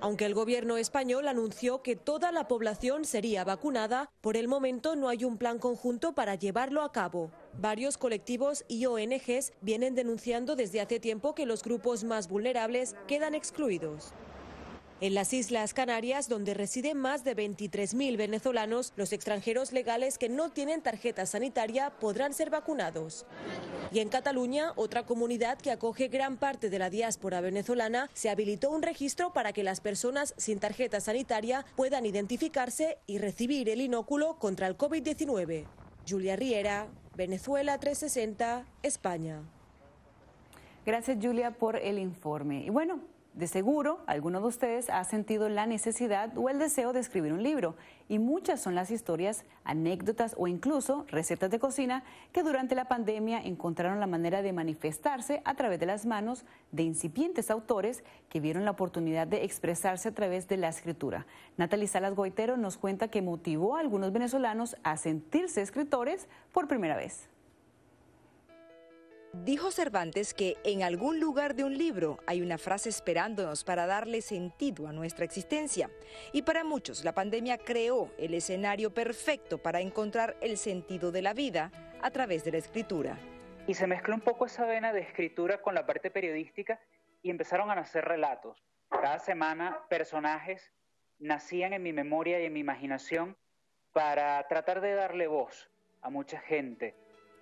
Aunque 0.00 0.26
el 0.26 0.34
gobierno 0.34 0.76
español 0.76 1.26
anunció 1.26 1.82
que 1.82 1.96
toda 1.96 2.30
la 2.30 2.46
población 2.46 3.04
sería 3.04 3.44
vacunada, 3.44 4.12
por 4.20 4.36
el 4.36 4.46
momento 4.46 4.94
no 4.94 5.08
hay 5.08 5.24
un 5.24 5.38
plan 5.38 5.58
conjunto 5.58 6.14
para 6.14 6.36
llevarlo 6.36 6.82
a 6.82 6.92
cabo. 6.92 7.32
Varios 7.58 7.98
colectivos 7.98 8.64
y 8.68 8.86
ONGs 8.86 9.52
vienen 9.60 9.94
denunciando 9.94 10.54
desde 10.54 10.80
hace 10.80 11.00
tiempo 11.00 11.34
que 11.34 11.46
los 11.46 11.62
grupos 11.62 12.04
más 12.04 12.28
vulnerables 12.28 12.94
quedan 13.08 13.34
excluidos. 13.34 14.12
En 15.02 15.14
las 15.14 15.34
Islas 15.34 15.74
Canarias, 15.74 16.26
donde 16.26 16.54
residen 16.54 16.96
más 16.96 17.22
de 17.22 17.36
23.000 17.36 18.16
venezolanos, 18.16 18.94
los 18.96 19.12
extranjeros 19.12 19.72
legales 19.72 20.16
que 20.16 20.30
no 20.30 20.48
tienen 20.48 20.80
tarjeta 20.80 21.26
sanitaria 21.26 21.90
podrán 22.00 22.32
ser 22.32 22.48
vacunados. 22.48 23.26
Y 23.92 23.98
en 23.98 24.08
Cataluña, 24.08 24.72
otra 24.74 25.04
comunidad 25.04 25.58
que 25.58 25.70
acoge 25.70 26.08
gran 26.08 26.38
parte 26.38 26.70
de 26.70 26.78
la 26.78 26.88
diáspora 26.88 27.42
venezolana, 27.42 28.08
se 28.14 28.30
habilitó 28.30 28.70
un 28.70 28.80
registro 28.80 29.34
para 29.34 29.52
que 29.52 29.62
las 29.62 29.82
personas 29.82 30.32
sin 30.38 30.60
tarjeta 30.60 30.98
sanitaria 31.00 31.66
puedan 31.76 32.06
identificarse 32.06 32.96
y 33.06 33.18
recibir 33.18 33.68
el 33.68 33.82
inóculo 33.82 34.38
contra 34.38 34.66
el 34.66 34.78
COVID-19. 34.78 35.66
Julia 36.08 36.36
Riera, 36.36 36.86
Venezuela 37.14 37.78
360, 37.78 38.64
España. 38.82 39.42
Gracias 40.86 41.18
Julia 41.20 41.50
por 41.50 41.76
el 41.76 41.98
informe. 41.98 42.64
Y 42.64 42.70
bueno, 42.70 43.02
de 43.36 43.46
seguro, 43.46 44.00
alguno 44.06 44.40
de 44.40 44.46
ustedes 44.46 44.88
ha 44.88 45.04
sentido 45.04 45.50
la 45.50 45.66
necesidad 45.66 46.36
o 46.38 46.48
el 46.48 46.58
deseo 46.58 46.94
de 46.94 47.00
escribir 47.00 47.34
un 47.34 47.42
libro 47.42 47.76
y 48.08 48.18
muchas 48.18 48.62
son 48.62 48.74
las 48.74 48.90
historias, 48.90 49.44
anécdotas 49.62 50.34
o 50.38 50.48
incluso 50.48 51.04
recetas 51.08 51.50
de 51.50 51.58
cocina 51.58 52.02
que 52.32 52.42
durante 52.42 52.74
la 52.74 52.86
pandemia 52.86 53.42
encontraron 53.42 54.00
la 54.00 54.06
manera 54.06 54.40
de 54.40 54.54
manifestarse 54.54 55.42
a 55.44 55.54
través 55.54 55.78
de 55.78 55.84
las 55.84 56.06
manos 56.06 56.46
de 56.72 56.84
incipientes 56.84 57.50
autores 57.50 58.04
que 58.30 58.40
vieron 58.40 58.64
la 58.64 58.70
oportunidad 58.70 59.26
de 59.26 59.44
expresarse 59.44 60.08
a 60.08 60.14
través 60.14 60.48
de 60.48 60.56
la 60.56 60.70
escritura. 60.70 61.26
Natalie 61.58 61.88
Salas 61.88 62.14
Goitero 62.14 62.56
nos 62.56 62.78
cuenta 62.78 63.08
que 63.08 63.20
motivó 63.20 63.76
a 63.76 63.80
algunos 63.80 64.12
venezolanos 64.12 64.76
a 64.82 64.96
sentirse 64.96 65.60
escritores 65.60 66.26
por 66.52 66.68
primera 66.68 66.96
vez. 66.96 67.28
Dijo 69.44 69.70
Cervantes 69.70 70.34
que 70.34 70.56
en 70.64 70.82
algún 70.82 71.20
lugar 71.20 71.54
de 71.54 71.64
un 71.64 71.76
libro 71.76 72.18
hay 72.26 72.42
una 72.42 72.58
frase 72.58 72.88
esperándonos 72.88 73.64
para 73.64 73.86
darle 73.86 74.20
sentido 74.20 74.88
a 74.88 74.92
nuestra 74.92 75.24
existencia. 75.24 75.90
Y 76.32 76.42
para 76.42 76.64
muchos 76.64 77.04
la 77.04 77.12
pandemia 77.12 77.58
creó 77.58 78.10
el 78.18 78.34
escenario 78.34 78.92
perfecto 78.92 79.58
para 79.58 79.80
encontrar 79.80 80.36
el 80.40 80.56
sentido 80.56 81.12
de 81.12 81.22
la 81.22 81.34
vida 81.34 81.70
a 82.02 82.10
través 82.10 82.44
de 82.44 82.52
la 82.52 82.58
escritura. 82.58 83.18
Y 83.66 83.74
se 83.74 83.86
mezcló 83.86 84.14
un 84.14 84.20
poco 84.20 84.46
esa 84.46 84.64
vena 84.64 84.92
de 84.92 85.00
escritura 85.00 85.60
con 85.60 85.74
la 85.74 85.86
parte 85.86 86.10
periodística 86.10 86.80
y 87.22 87.30
empezaron 87.30 87.70
a 87.70 87.74
nacer 87.74 88.04
relatos. 88.04 88.64
Cada 88.88 89.18
semana 89.18 89.80
personajes 89.88 90.72
nacían 91.18 91.72
en 91.72 91.82
mi 91.82 91.92
memoria 91.92 92.40
y 92.40 92.46
en 92.46 92.52
mi 92.52 92.60
imaginación 92.60 93.36
para 93.92 94.46
tratar 94.48 94.80
de 94.80 94.94
darle 94.94 95.26
voz 95.26 95.70
a 96.02 96.10
mucha 96.10 96.40
gente 96.40 96.94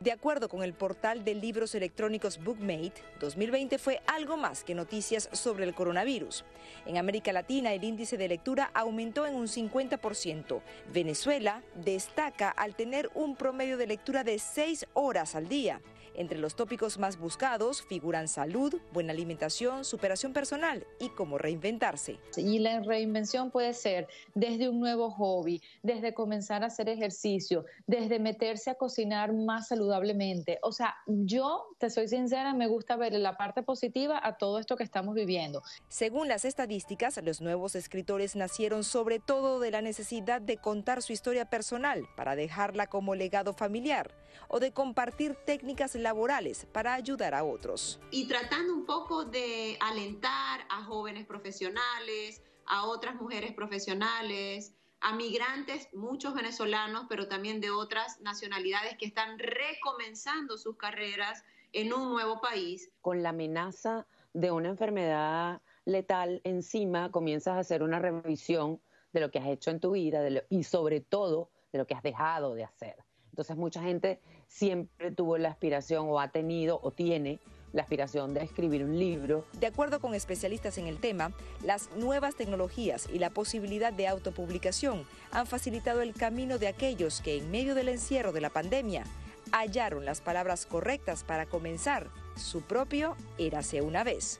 de 0.04 0.12
acuerdo 0.12 0.50
con 0.50 0.62
el 0.62 0.74
portal 0.74 1.24
de 1.24 1.34
libros 1.34 1.74
electrónicos 1.74 2.38
Bookmate, 2.44 3.02
2020 3.20 3.78
fue 3.78 4.02
algo 4.06 4.36
más 4.36 4.62
que 4.62 4.74
noticias 4.74 5.30
sobre 5.32 5.64
el 5.64 5.74
coronavirus. 5.74 6.44
En 6.84 6.98
América 6.98 7.32
Latina 7.32 7.72
el 7.72 7.82
índice 7.82 8.18
de 8.18 8.28
lectura 8.28 8.70
aumentó 8.74 9.24
en 9.24 9.34
un 9.34 9.46
50%. 9.46 10.60
Venezuela 10.92 11.62
destaca 11.74 12.50
al 12.50 12.74
tener 12.74 13.10
un 13.14 13.34
promedio 13.34 13.78
de 13.78 13.86
lectura 13.86 14.24
de 14.24 14.38
6 14.38 14.88
horas 14.92 15.34
al 15.34 15.48
día. 15.48 15.80
Entre 16.14 16.38
los 16.38 16.54
tópicos 16.54 16.98
más 16.98 17.18
buscados 17.18 17.82
figuran 17.82 18.28
salud, 18.28 18.80
buena 18.92 19.12
alimentación, 19.12 19.84
superación 19.84 20.32
personal 20.32 20.86
y 21.00 21.08
cómo 21.10 21.38
reinventarse. 21.38 22.18
Y 22.36 22.60
la 22.60 22.80
reinvención 22.80 23.50
puede 23.50 23.74
ser 23.74 24.06
desde 24.34 24.68
un 24.68 24.78
nuevo 24.78 25.10
hobby, 25.10 25.60
desde 25.82 26.14
comenzar 26.14 26.62
a 26.62 26.66
hacer 26.66 26.88
ejercicio, 26.88 27.64
desde 27.86 28.18
meterse 28.18 28.70
a 28.70 28.74
cocinar 28.74 29.32
más 29.32 29.68
saludablemente. 29.68 30.58
O 30.62 30.72
sea, 30.72 30.94
yo, 31.06 31.66
te 31.78 31.90
soy 31.90 32.08
sincera, 32.08 32.54
me 32.54 32.68
gusta 32.68 32.96
ver 32.96 33.12
la 33.14 33.36
parte 33.36 33.62
positiva 33.62 34.20
a 34.22 34.36
todo 34.36 34.58
esto 34.58 34.76
que 34.76 34.84
estamos 34.84 35.14
viviendo. 35.14 35.62
Según 35.88 36.28
las 36.28 36.44
estadísticas, 36.44 37.20
los 37.22 37.40
nuevos 37.40 37.74
escritores 37.74 38.36
nacieron 38.36 38.84
sobre 38.84 39.18
todo 39.18 39.58
de 39.58 39.70
la 39.70 39.82
necesidad 39.82 40.40
de 40.40 40.58
contar 40.58 41.02
su 41.02 41.12
historia 41.12 41.50
personal 41.50 42.06
para 42.16 42.36
dejarla 42.36 42.86
como 42.86 43.14
legado 43.14 43.52
familiar 43.52 44.14
o 44.48 44.60
de 44.60 44.72
compartir 44.72 45.34
técnicas 45.46 45.94
laborales 46.04 46.66
para 46.70 46.94
ayudar 46.94 47.34
a 47.34 47.42
otros. 47.42 47.98
Y 48.12 48.28
tratando 48.28 48.72
un 48.72 48.86
poco 48.86 49.24
de 49.24 49.76
alentar 49.80 50.64
a 50.70 50.84
jóvenes 50.84 51.26
profesionales, 51.26 52.40
a 52.66 52.86
otras 52.86 53.16
mujeres 53.16 53.52
profesionales, 53.52 54.72
a 55.00 55.14
migrantes, 55.16 55.88
muchos 55.92 56.34
venezolanos, 56.34 57.06
pero 57.08 57.26
también 57.26 57.60
de 57.60 57.70
otras 57.70 58.20
nacionalidades 58.20 58.96
que 58.96 59.06
están 59.06 59.38
recomenzando 59.38 60.56
sus 60.56 60.76
carreras 60.76 61.42
en 61.72 61.92
un 61.92 62.10
nuevo 62.10 62.40
país. 62.40 62.90
Con 63.02 63.22
la 63.22 63.30
amenaza 63.30 64.06
de 64.32 64.50
una 64.50 64.68
enfermedad 64.68 65.60
letal 65.84 66.40
encima, 66.44 67.10
comienzas 67.10 67.56
a 67.56 67.58
hacer 67.58 67.82
una 67.82 67.98
revisión 67.98 68.80
de 69.12 69.20
lo 69.20 69.30
que 69.30 69.38
has 69.38 69.48
hecho 69.48 69.70
en 69.70 69.80
tu 69.80 69.92
vida 69.92 70.22
y 70.48 70.64
sobre 70.64 71.00
todo 71.00 71.50
de 71.72 71.78
lo 71.78 71.86
que 71.86 71.94
has 71.94 72.02
dejado 72.02 72.54
de 72.54 72.64
hacer. 72.64 72.96
Entonces 73.34 73.56
mucha 73.56 73.82
gente 73.82 74.20
siempre 74.46 75.10
tuvo 75.10 75.38
la 75.38 75.48
aspiración 75.48 76.06
o 76.08 76.20
ha 76.20 76.28
tenido 76.28 76.78
o 76.84 76.92
tiene 76.92 77.40
la 77.72 77.82
aspiración 77.82 78.32
de 78.32 78.44
escribir 78.44 78.84
un 78.84 78.96
libro. 78.96 79.44
De 79.58 79.66
acuerdo 79.66 79.98
con 79.98 80.14
especialistas 80.14 80.78
en 80.78 80.86
el 80.86 80.98
tema, 80.98 81.32
las 81.64 81.90
nuevas 81.96 82.36
tecnologías 82.36 83.08
y 83.12 83.18
la 83.18 83.30
posibilidad 83.30 83.92
de 83.92 84.06
autopublicación 84.06 85.04
han 85.32 85.48
facilitado 85.48 86.00
el 86.00 86.14
camino 86.14 86.58
de 86.58 86.68
aquellos 86.68 87.20
que 87.22 87.36
en 87.36 87.50
medio 87.50 87.74
del 87.74 87.88
encierro 87.88 88.30
de 88.30 88.40
la 88.40 88.50
pandemia 88.50 89.02
hallaron 89.50 90.04
las 90.04 90.20
palabras 90.20 90.64
correctas 90.64 91.24
para 91.24 91.46
comenzar 91.46 92.10
su 92.36 92.62
propio 92.62 93.16
Érase 93.36 93.82
una 93.82 94.04
vez. 94.04 94.38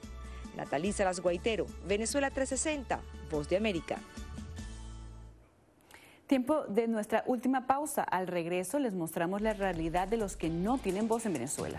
Natalisa 0.57 1.03
Las 1.03 1.19
Guaitero, 1.19 1.67
Venezuela 1.85 2.31
360, 2.31 3.01
Voz 3.29 3.49
de 3.49 3.57
América. 3.57 3.99
Tiempo 6.27 6.65
de 6.69 6.89
nuestra 6.89 7.23
última 7.27 7.67
pausa. 7.67 8.03
Al 8.03 8.27
regreso 8.27 8.79
les 8.79 8.95
mostramos 8.95 9.43
la 9.43 9.53
realidad 9.53 10.09
de 10.09 10.17
los 10.17 10.37
que 10.37 10.49
no 10.49 10.79
tienen 10.79 11.07
voz 11.07 11.27
en 11.27 11.35
Venezuela. 11.35 11.79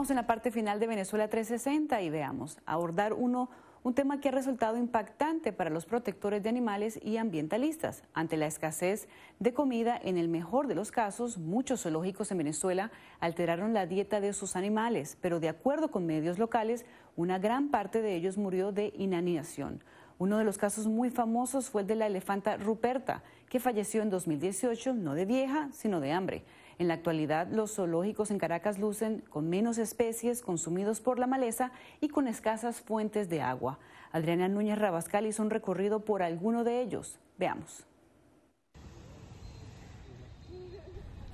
Estamos 0.00 0.12
en 0.12 0.16
la 0.16 0.26
parte 0.26 0.50
final 0.50 0.80
de 0.80 0.86
Venezuela 0.86 1.28
360 1.28 2.00
y 2.00 2.08
veamos, 2.08 2.56
abordar 2.64 3.12
uno, 3.12 3.50
un 3.82 3.92
tema 3.92 4.18
que 4.18 4.30
ha 4.30 4.32
resultado 4.32 4.78
impactante 4.78 5.52
para 5.52 5.68
los 5.68 5.84
protectores 5.84 6.42
de 6.42 6.48
animales 6.48 6.98
y 7.02 7.18
ambientalistas. 7.18 8.02
Ante 8.14 8.38
la 8.38 8.46
escasez 8.46 9.08
de 9.40 9.52
comida, 9.52 10.00
en 10.02 10.16
el 10.16 10.28
mejor 10.28 10.68
de 10.68 10.74
los 10.74 10.90
casos, 10.90 11.36
muchos 11.36 11.82
zoológicos 11.82 12.30
en 12.30 12.38
Venezuela 12.38 12.90
alteraron 13.18 13.74
la 13.74 13.84
dieta 13.84 14.22
de 14.22 14.32
sus 14.32 14.56
animales, 14.56 15.18
pero 15.20 15.38
de 15.38 15.50
acuerdo 15.50 15.90
con 15.90 16.06
medios 16.06 16.38
locales, 16.38 16.86
una 17.14 17.38
gran 17.38 17.68
parte 17.68 18.00
de 18.00 18.14
ellos 18.14 18.38
murió 18.38 18.72
de 18.72 18.94
inanición. 18.96 19.84
Uno 20.16 20.38
de 20.38 20.44
los 20.44 20.56
casos 20.56 20.86
muy 20.86 21.10
famosos 21.10 21.68
fue 21.68 21.82
el 21.82 21.88
de 21.88 21.96
la 21.96 22.06
elefanta 22.06 22.56
Ruperta, 22.56 23.22
que 23.50 23.60
falleció 23.60 24.00
en 24.00 24.08
2018 24.08 24.94
no 24.94 25.14
de 25.14 25.26
vieja, 25.26 25.68
sino 25.72 26.00
de 26.00 26.12
hambre. 26.12 26.42
En 26.80 26.88
la 26.88 26.94
actualidad, 26.94 27.46
los 27.46 27.74
zoológicos 27.74 28.30
en 28.30 28.38
Caracas 28.38 28.78
lucen 28.78 29.22
con 29.28 29.50
menos 29.50 29.76
especies 29.76 30.40
consumidos 30.40 31.02
por 31.02 31.18
la 31.18 31.26
maleza 31.26 31.72
y 32.00 32.08
con 32.08 32.26
escasas 32.26 32.80
fuentes 32.80 33.28
de 33.28 33.42
agua. 33.42 33.78
Adriana 34.12 34.48
Núñez 34.48 34.78
Rabascal 34.78 35.26
hizo 35.26 35.42
un 35.42 35.50
recorrido 35.50 36.06
por 36.06 36.22
alguno 36.22 36.64
de 36.64 36.80
ellos. 36.80 37.18
Veamos. 37.36 37.84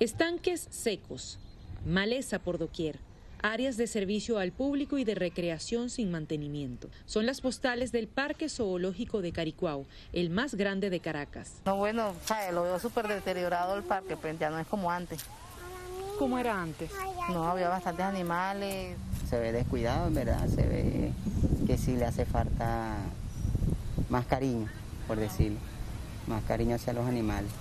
Estanques 0.01 0.67
secos, 0.69 1.39
maleza 1.85 2.39
por 2.39 2.57
doquier, 2.57 2.99
áreas 3.41 3.77
de 3.77 3.87
servicio 3.87 4.39
al 4.39 4.51
público 4.51 4.97
y 4.97 5.03
de 5.03 5.15
recreación 5.15 5.89
sin 5.89 6.11
mantenimiento. 6.11 6.89
Son 7.05 7.25
las 7.25 7.41
postales 7.41 7.91
del 7.91 8.07
Parque 8.07 8.49
Zoológico 8.49 9.21
de 9.21 9.31
Caricuao, 9.31 9.85
el 10.13 10.29
más 10.29 10.55
grande 10.55 10.89
de 10.89 10.99
Caracas. 10.99 11.53
No, 11.65 11.77
bueno, 11.77 12.13
lo 12.53 12.63
veo 12.63 12.79
súper 12.79 13.07
deteriorado 13.07 13.75
el 13.75 13.83
parque, 13.83 14.17
pues 14.17 14.37
ya 14.39 14.49
no 14.49 14.59
es 14.59 14.67
como 14.67 14.91
antes. 14.91 15.23
¿Cómo 16.17 16.39
era 16.39 16.59
antes? 16.59 16.91
No, 17.29 17.47
había 17.47 17.69
bastantes 17.69 18.05
animales. 18.05 18.97
Se 19.29 19.37
ve 19.37 19.51
descuidado, 19.51 20.07
en 20.07 20.15
verdad, 20.15 20.47
se 20.47 20.67
ve 20.67 21.11
que 21.67 21.77
sí 21.77 21.95
le 21.95 22.05
hace 22.05 22.25
falta 22.25 22.95
más 24.09 24.25
cariño, 24.25 24.67
por 25.07 25.17
decirlo, 25.17 25.59
más 26.25 26.43
cariño 26.45 26.75
hacia 26.75 26.93
los 26.93 27.05
animales. 27.05 27.51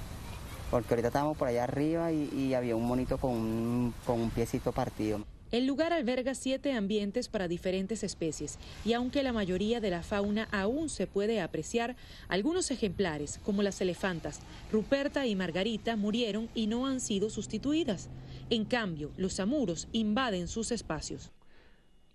Porque 0.70 0.94
ahorita 0.94 1.08
estábamos 1.08 1.36
por 1.36 1.48
allá 1.48 1.64
arriba 1.64 2.12
y, 2.12 2.54
había 2.54 2.74
un 2.76 2.86
monito 2.86 3.18
con 3.18 3.92
con 4.06 4.20
un 4.20 4.30
piecito 4.30 4.72
partido. 4.72 5.20
El 5.52 5.66
lugar 5.66 5.92
alberga 5.92 6.34
siete 6.34 6.72
ambientes 6.72 7.28
para 7.28 7.46
diferentes 7.46 8.02
especies 8.02 8.58
y 8.84 8.94
aunque 8.94 9.22
la 9.22 9.32
mayoría 9.32 9.80
de 9.80 9.90
la 9.90 10.02
fauna 10.02 10.48
aún 10.50 10.88
se 10.88 11.06
puede 11.06 11.40
apreciar, 11.40 11.94
algunos 12.28 12.70
ejemplares, 12.72 13.38
como 13.44 13.62
las 13.62 13.80
elefantas, 13.80 14.40
Ruperta 14.72 15.26
y 15.26 15.36
Margarita, 15.36 15.94
murieron 15.94 16.48
y 16.54 16.66
no 16.66 16.86
han 16.86 17.00
sido 17.00 17.30
sustituidas. 17.30 18.08
En 18.50 18.64
cambio, 18.64 19.12
los 19.16 19.38
amuros 19.38 19.86
invaden 19.92 20.48
sus 20.48 20.72
espacios. 20.72 21.30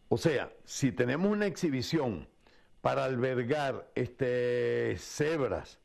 O 0.09 0.17
sea, 0.17 0.51
si 0.65 0.91
tenemos 0.91 1.31
una 1.31 1.45
exhibición 1.45 2.27
para 2.81 3.05
albergar 3.05 3.89
este, 3.95 4.97
cebras, 4.97 5.79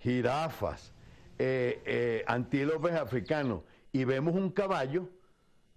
jirafas, 0.00 0.92
eh, 1.38 1.80
eh, 1.86 2.24
antílopes 2.26 2.92
africanos 2.92 3.62
y 3.90 4.04
vemos 4.04 4.34
un 4.34 4.50
caballo, 4.50 5.08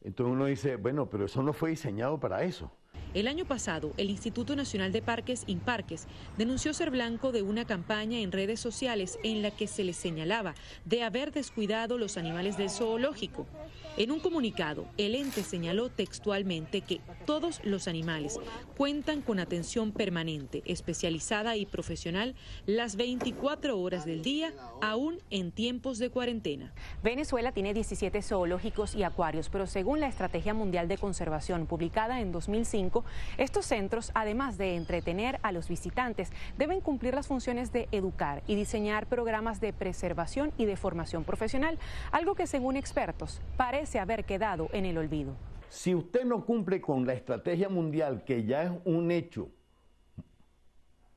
entonces 0.03 0.33
uno 0.33 0.45
dice, 0.45 0.75
bueno, 0.75 1.09
pero 1.09 1.25
eso 1.25 1.41
no 1.41 1.53
fue 1.53 1.71
diseñado 1.71 2.19
para 2.19 2.43
eso. 2.43 2.71
El 3.13 3.27
año 3.27 3.45
pasado, 3.45 3.93
el 3.97 4.09
Instituto 4.09 4.55
Nacional 4.55 4.91
de 4.91 5.03
Parques 5.03 5.43
Imparques 5.45 6.07
denunció 6.35 6.73
ser 6.73 6.89
blanco 6.89 7.31
de 7.31 7.43
una 7.43 7.63
campaña 7.65 8.19
en 8.19 8.31
redes 8.31 8.59
sociales 8.59 9.19
en 9.23 9.43
la 9.43 9.51
que 9.51 9.67
se 9.67 9.83
le 9.83 9.93
señalaba 9.93 10.55
de 10.85 11.03
haber 11.03 11.31
descuidado 11.31 11.99
los 11.99 12.17
animales 12.17 12.57
del 12.57 12.71
zoológico. 12.71 13.45
En 13.95 14.09
un 14.09 14.19
comunicado, 14.19 14.87
el 14.97 15.13
ente 15.13 15.43
señaló 15.43 15.89
textualmente 15.89 16.81
que 16.81 16.99
todos 17.27 17.61
los 17.63 17.87
animales 17.87 18.39
cuentan 18.75 19.21
con 19.21 19.39
atención 19.39 19.91
permanente, 19.91 20.63
especializada 20.65 21.57
y 21.57 21.67
profesional 21.67 22.33
las 22.65 22.95
24 22.95 23.79
horas 23.79 24.03
del 24.03 24.23
día, 24.23 24.51
aún 24.81 25.19
en 25.29 25.51
tiempos 25.51 25.99
de 25.99 26.09
cuarentena. 26.09 26.73
Venezuela 27.03 27.51
tiene 27.51 27.75
17 27.75 28.23
zoológicos 28.23 28.95
y 28.95 29.03
acuarios, 29.03 29.49
pero 29.49 29.67
según 29.67 29.99
la 29.99 30.07
Estrategia 30.07 30.55
Mundial 30.55 30.87
de 30.87 30.97
Conservación 30.97 31.67
publicada 31.67 32.19
en 32.19 32.31
2005, 32.31 33.05
estos 33.37 33.67
centros, 33.67 34.09
además 34.15 34.57
de 34.57 34.75
entretener 34.75 35.39
a 35.43 35.51
los 35.51 35.67
visitantes, 35.67 36.31
deben 36.57 36.81
cumplir 36.81 37.13
las 37.13 37.27
funciones 37.27 37.71
de 37.71 37.87
educar 37.91 38.41
y 38.47 38.55
diseñar 38.55 39.05
programas 39.05 39.61
de 39.61 39.71
preservación 39.71 40.51
y 40.57 40.65
de 40.65 40.77
formación 40.77 41.23
profesional, 41.25 41.77
algo 42.11 42.33
que 42.33 42.47
según 42.47 42.75
expertos 42.75 43.39
parece 43.83 43.99
haber 43.99 44.23
quedado 44.23 44.69
en 44.71 44.85
el 44.85 44.97
olvido. 44.97 45.35
Si 45.67 45.93
usted 45.93 46.23
no 46.23 46.45
cumple 46.45 46.79
con 46.79 47.05
la 47.05 47.11
estrategia 47.11 47.67
mundial, 47.67 48.23
que 48.23 48.45
ya 48.45 48.63
es 48.63 48.71
un 48.85 49.11
hecho 49.11 49.49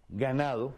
ganado, 0.09 0.75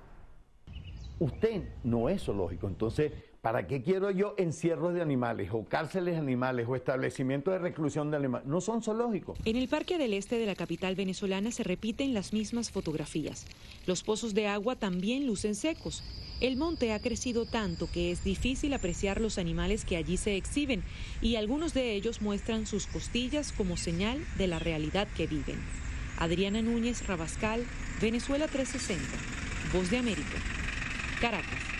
usted 1.19 1.63
no 1.83 2.11
es 2.11 2.25
zoológico. 2.25 2.67
Entonces, 2.67 3.11
¿Para 3.49 3.67
qué 3.67 3.81
quiero 3.81 4.11
yo 4.11 4.35
encierros 4.37 4.93
de 4.93 5.01
animales 5.01 5.49
o 5.55 5.65
cárceles 5.65 6.13
de 6.13 6.21
animales 6.21 6.67
o 6.69 6.77
establecimientos 6.77 7.55
de 7.55 7.59
reclusión 7.59 8.11
de 8.11 8.19
animales? 8.19 8.47
No 8.47 8.61
son 8.61 8.83
zoológicos. 8.83 9.39
En 9.47 9.57
el 9.57 9.69
Parque 9.69 9.97
del 9.97 10.13
Este 10.13 10.39
de 10.39 10.45
la 10.45 10.55
capital 10.55 10.95
venezolana 10.97 11.51
se 11.51 11.63
repiten 11.63 12.13
las 12.13 12.35
mismas 12.35 12.71
fotografías. 12.71 13.47
Los 13.87 14.03
pozos 14.03 14.35
de 14.35 14.49
agua 14.49 14.77
también 14.77 15.27
lucen 15.27 15.55
secos. 15.55 16.05
El 16.43 16.59
monte 16.59 16.93
ha 16.93 17.01
crecido 17.01 17.47
tanto 17.47 17.91
que 17.91 18.11
es 18.11 18.23
difícil 18.23 18.75
apreciar 18.75 19.19
los 19.19 19.39
animales 19.39 19.87
que 19.87 19.97
allí 19.97 20.19
se 20.19 20.37
exhiben 20.37 20.83
y 21.23 21.37
algunos 21.37 21.73
de 21.73 21.95
ellos 21.95 22.21
muestran 22.21 22.67
sus 22.67 22.87
costillas 22.87 23.53
como 23.53 23.79
señal 23.79 24.23
de 24.37 24.47
la 24.47 24.59
realidad 24.59 25.09
que 25.17 25.27
viven. 25.27 25.57
Adriana 26.19 26.61
Núñez 26.61 27.07
Rabascal, 27.07 27.65
Venezuela 27.99 28.47
360, 28.47 29.03
Voz 29.73 29.91
de 29.91 29.97
América, 29.97 30.37
Caracas. 31.23 31.78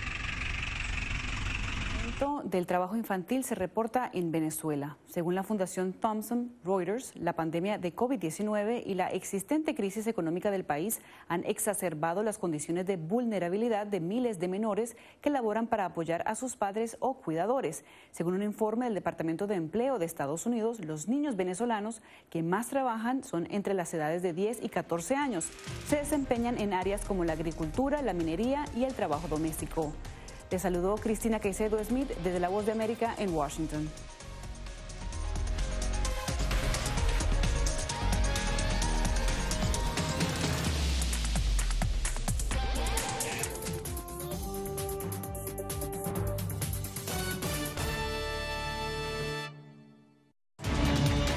Aumento 2.23 2.49
del 2.49 2.67
trabajo 2.67 2.97
infantil 2.97 3.45
se 3.45 3.55
reporta 3.55 4.11
en 4.13 4.33
Venezuela. 4.33 4.97
Según 5.07 5.35
la 5.35 5.43
Fundación 5.43 5.93
Thomson 5.93 6.53
Reuters, 6.65 7.15
la 7.17 7.35
pandemia 7.35 7.79
de 7.79 7.95
COVID-19 7.95 8.83
y 8.85 8.95
la 8.95 9.09
existente 9.09 9.75
crisis 9.75 10.07
económica 10.07 10.51
del 10.51 10.65
país 10.65 11.01
han 11.29 11.45
exacerbado 11.45 12.23
las 12.23 12.39
condiciones 12.39 12.87
de 12.87 12.97
vulnerabilidad 12.97 13.87
de 13.87 14.01
miles 14.01 14.39
de 14.39 14.49
menores 14.49 14.97
que 15.21 15.31
laboran 15.31 15.67
para 15.67 15.85
apoyar 15.85 16.23
a 16.27 16.35
sus 16.35 16.57
padres 16.57 16.97
o 17.01 17.15
cuidadores. 17.15 17.85
Según 18.11 18.35
un 18.35 18.43
informe 18.43 18.87
del 18.87 18.95
Departamento 18.95 19.47
de 19.47 19.55
Empleo 19.55 19.99
de 19.99 20.07
Estados 20.07 20.47
Unidos, 20.47 20.85
los 20.85 21.09
niños 21.09 21.37
venezolanos 21.37 22.03
que 22.31 22.43
más 22.43 22.69
trabajan 22.69 23.23
son 23.23 23.47
entre 23.51 23.75
las 23.75 23.93
edades 23.95 24.23
de 24.23 24.33
10 24.33 24.65
y 24.65 24.69
14 24.69 25.15
años. 25.15 25.49
Se 25.87 25.97
desempeñan 25.97 26.59
en 26.59 26.73
áreas 26.73 27.05
como 27.05 27.25
la 27.25 27.35
agricultura, 27.35 28.03
la 28.03 28.13
minería 28.13 28.65
y 28.77 28.85
el 28.85 28.95
trabajo 28.95 29.29
doméstico. 29.29 29.93
Te 30.49 30.59
saludó 30.59 30.95
Cristina 30.97 31.41
Caicedo 31.41 31.83
Smith 31.85 32.09
desde 32.25 32.41
La 32.41 32.49
Voz 32.49 32.65
de 32.65 32.73
América 32.73 33.15
en 33.19 33.35
Washington. 33.35 33.89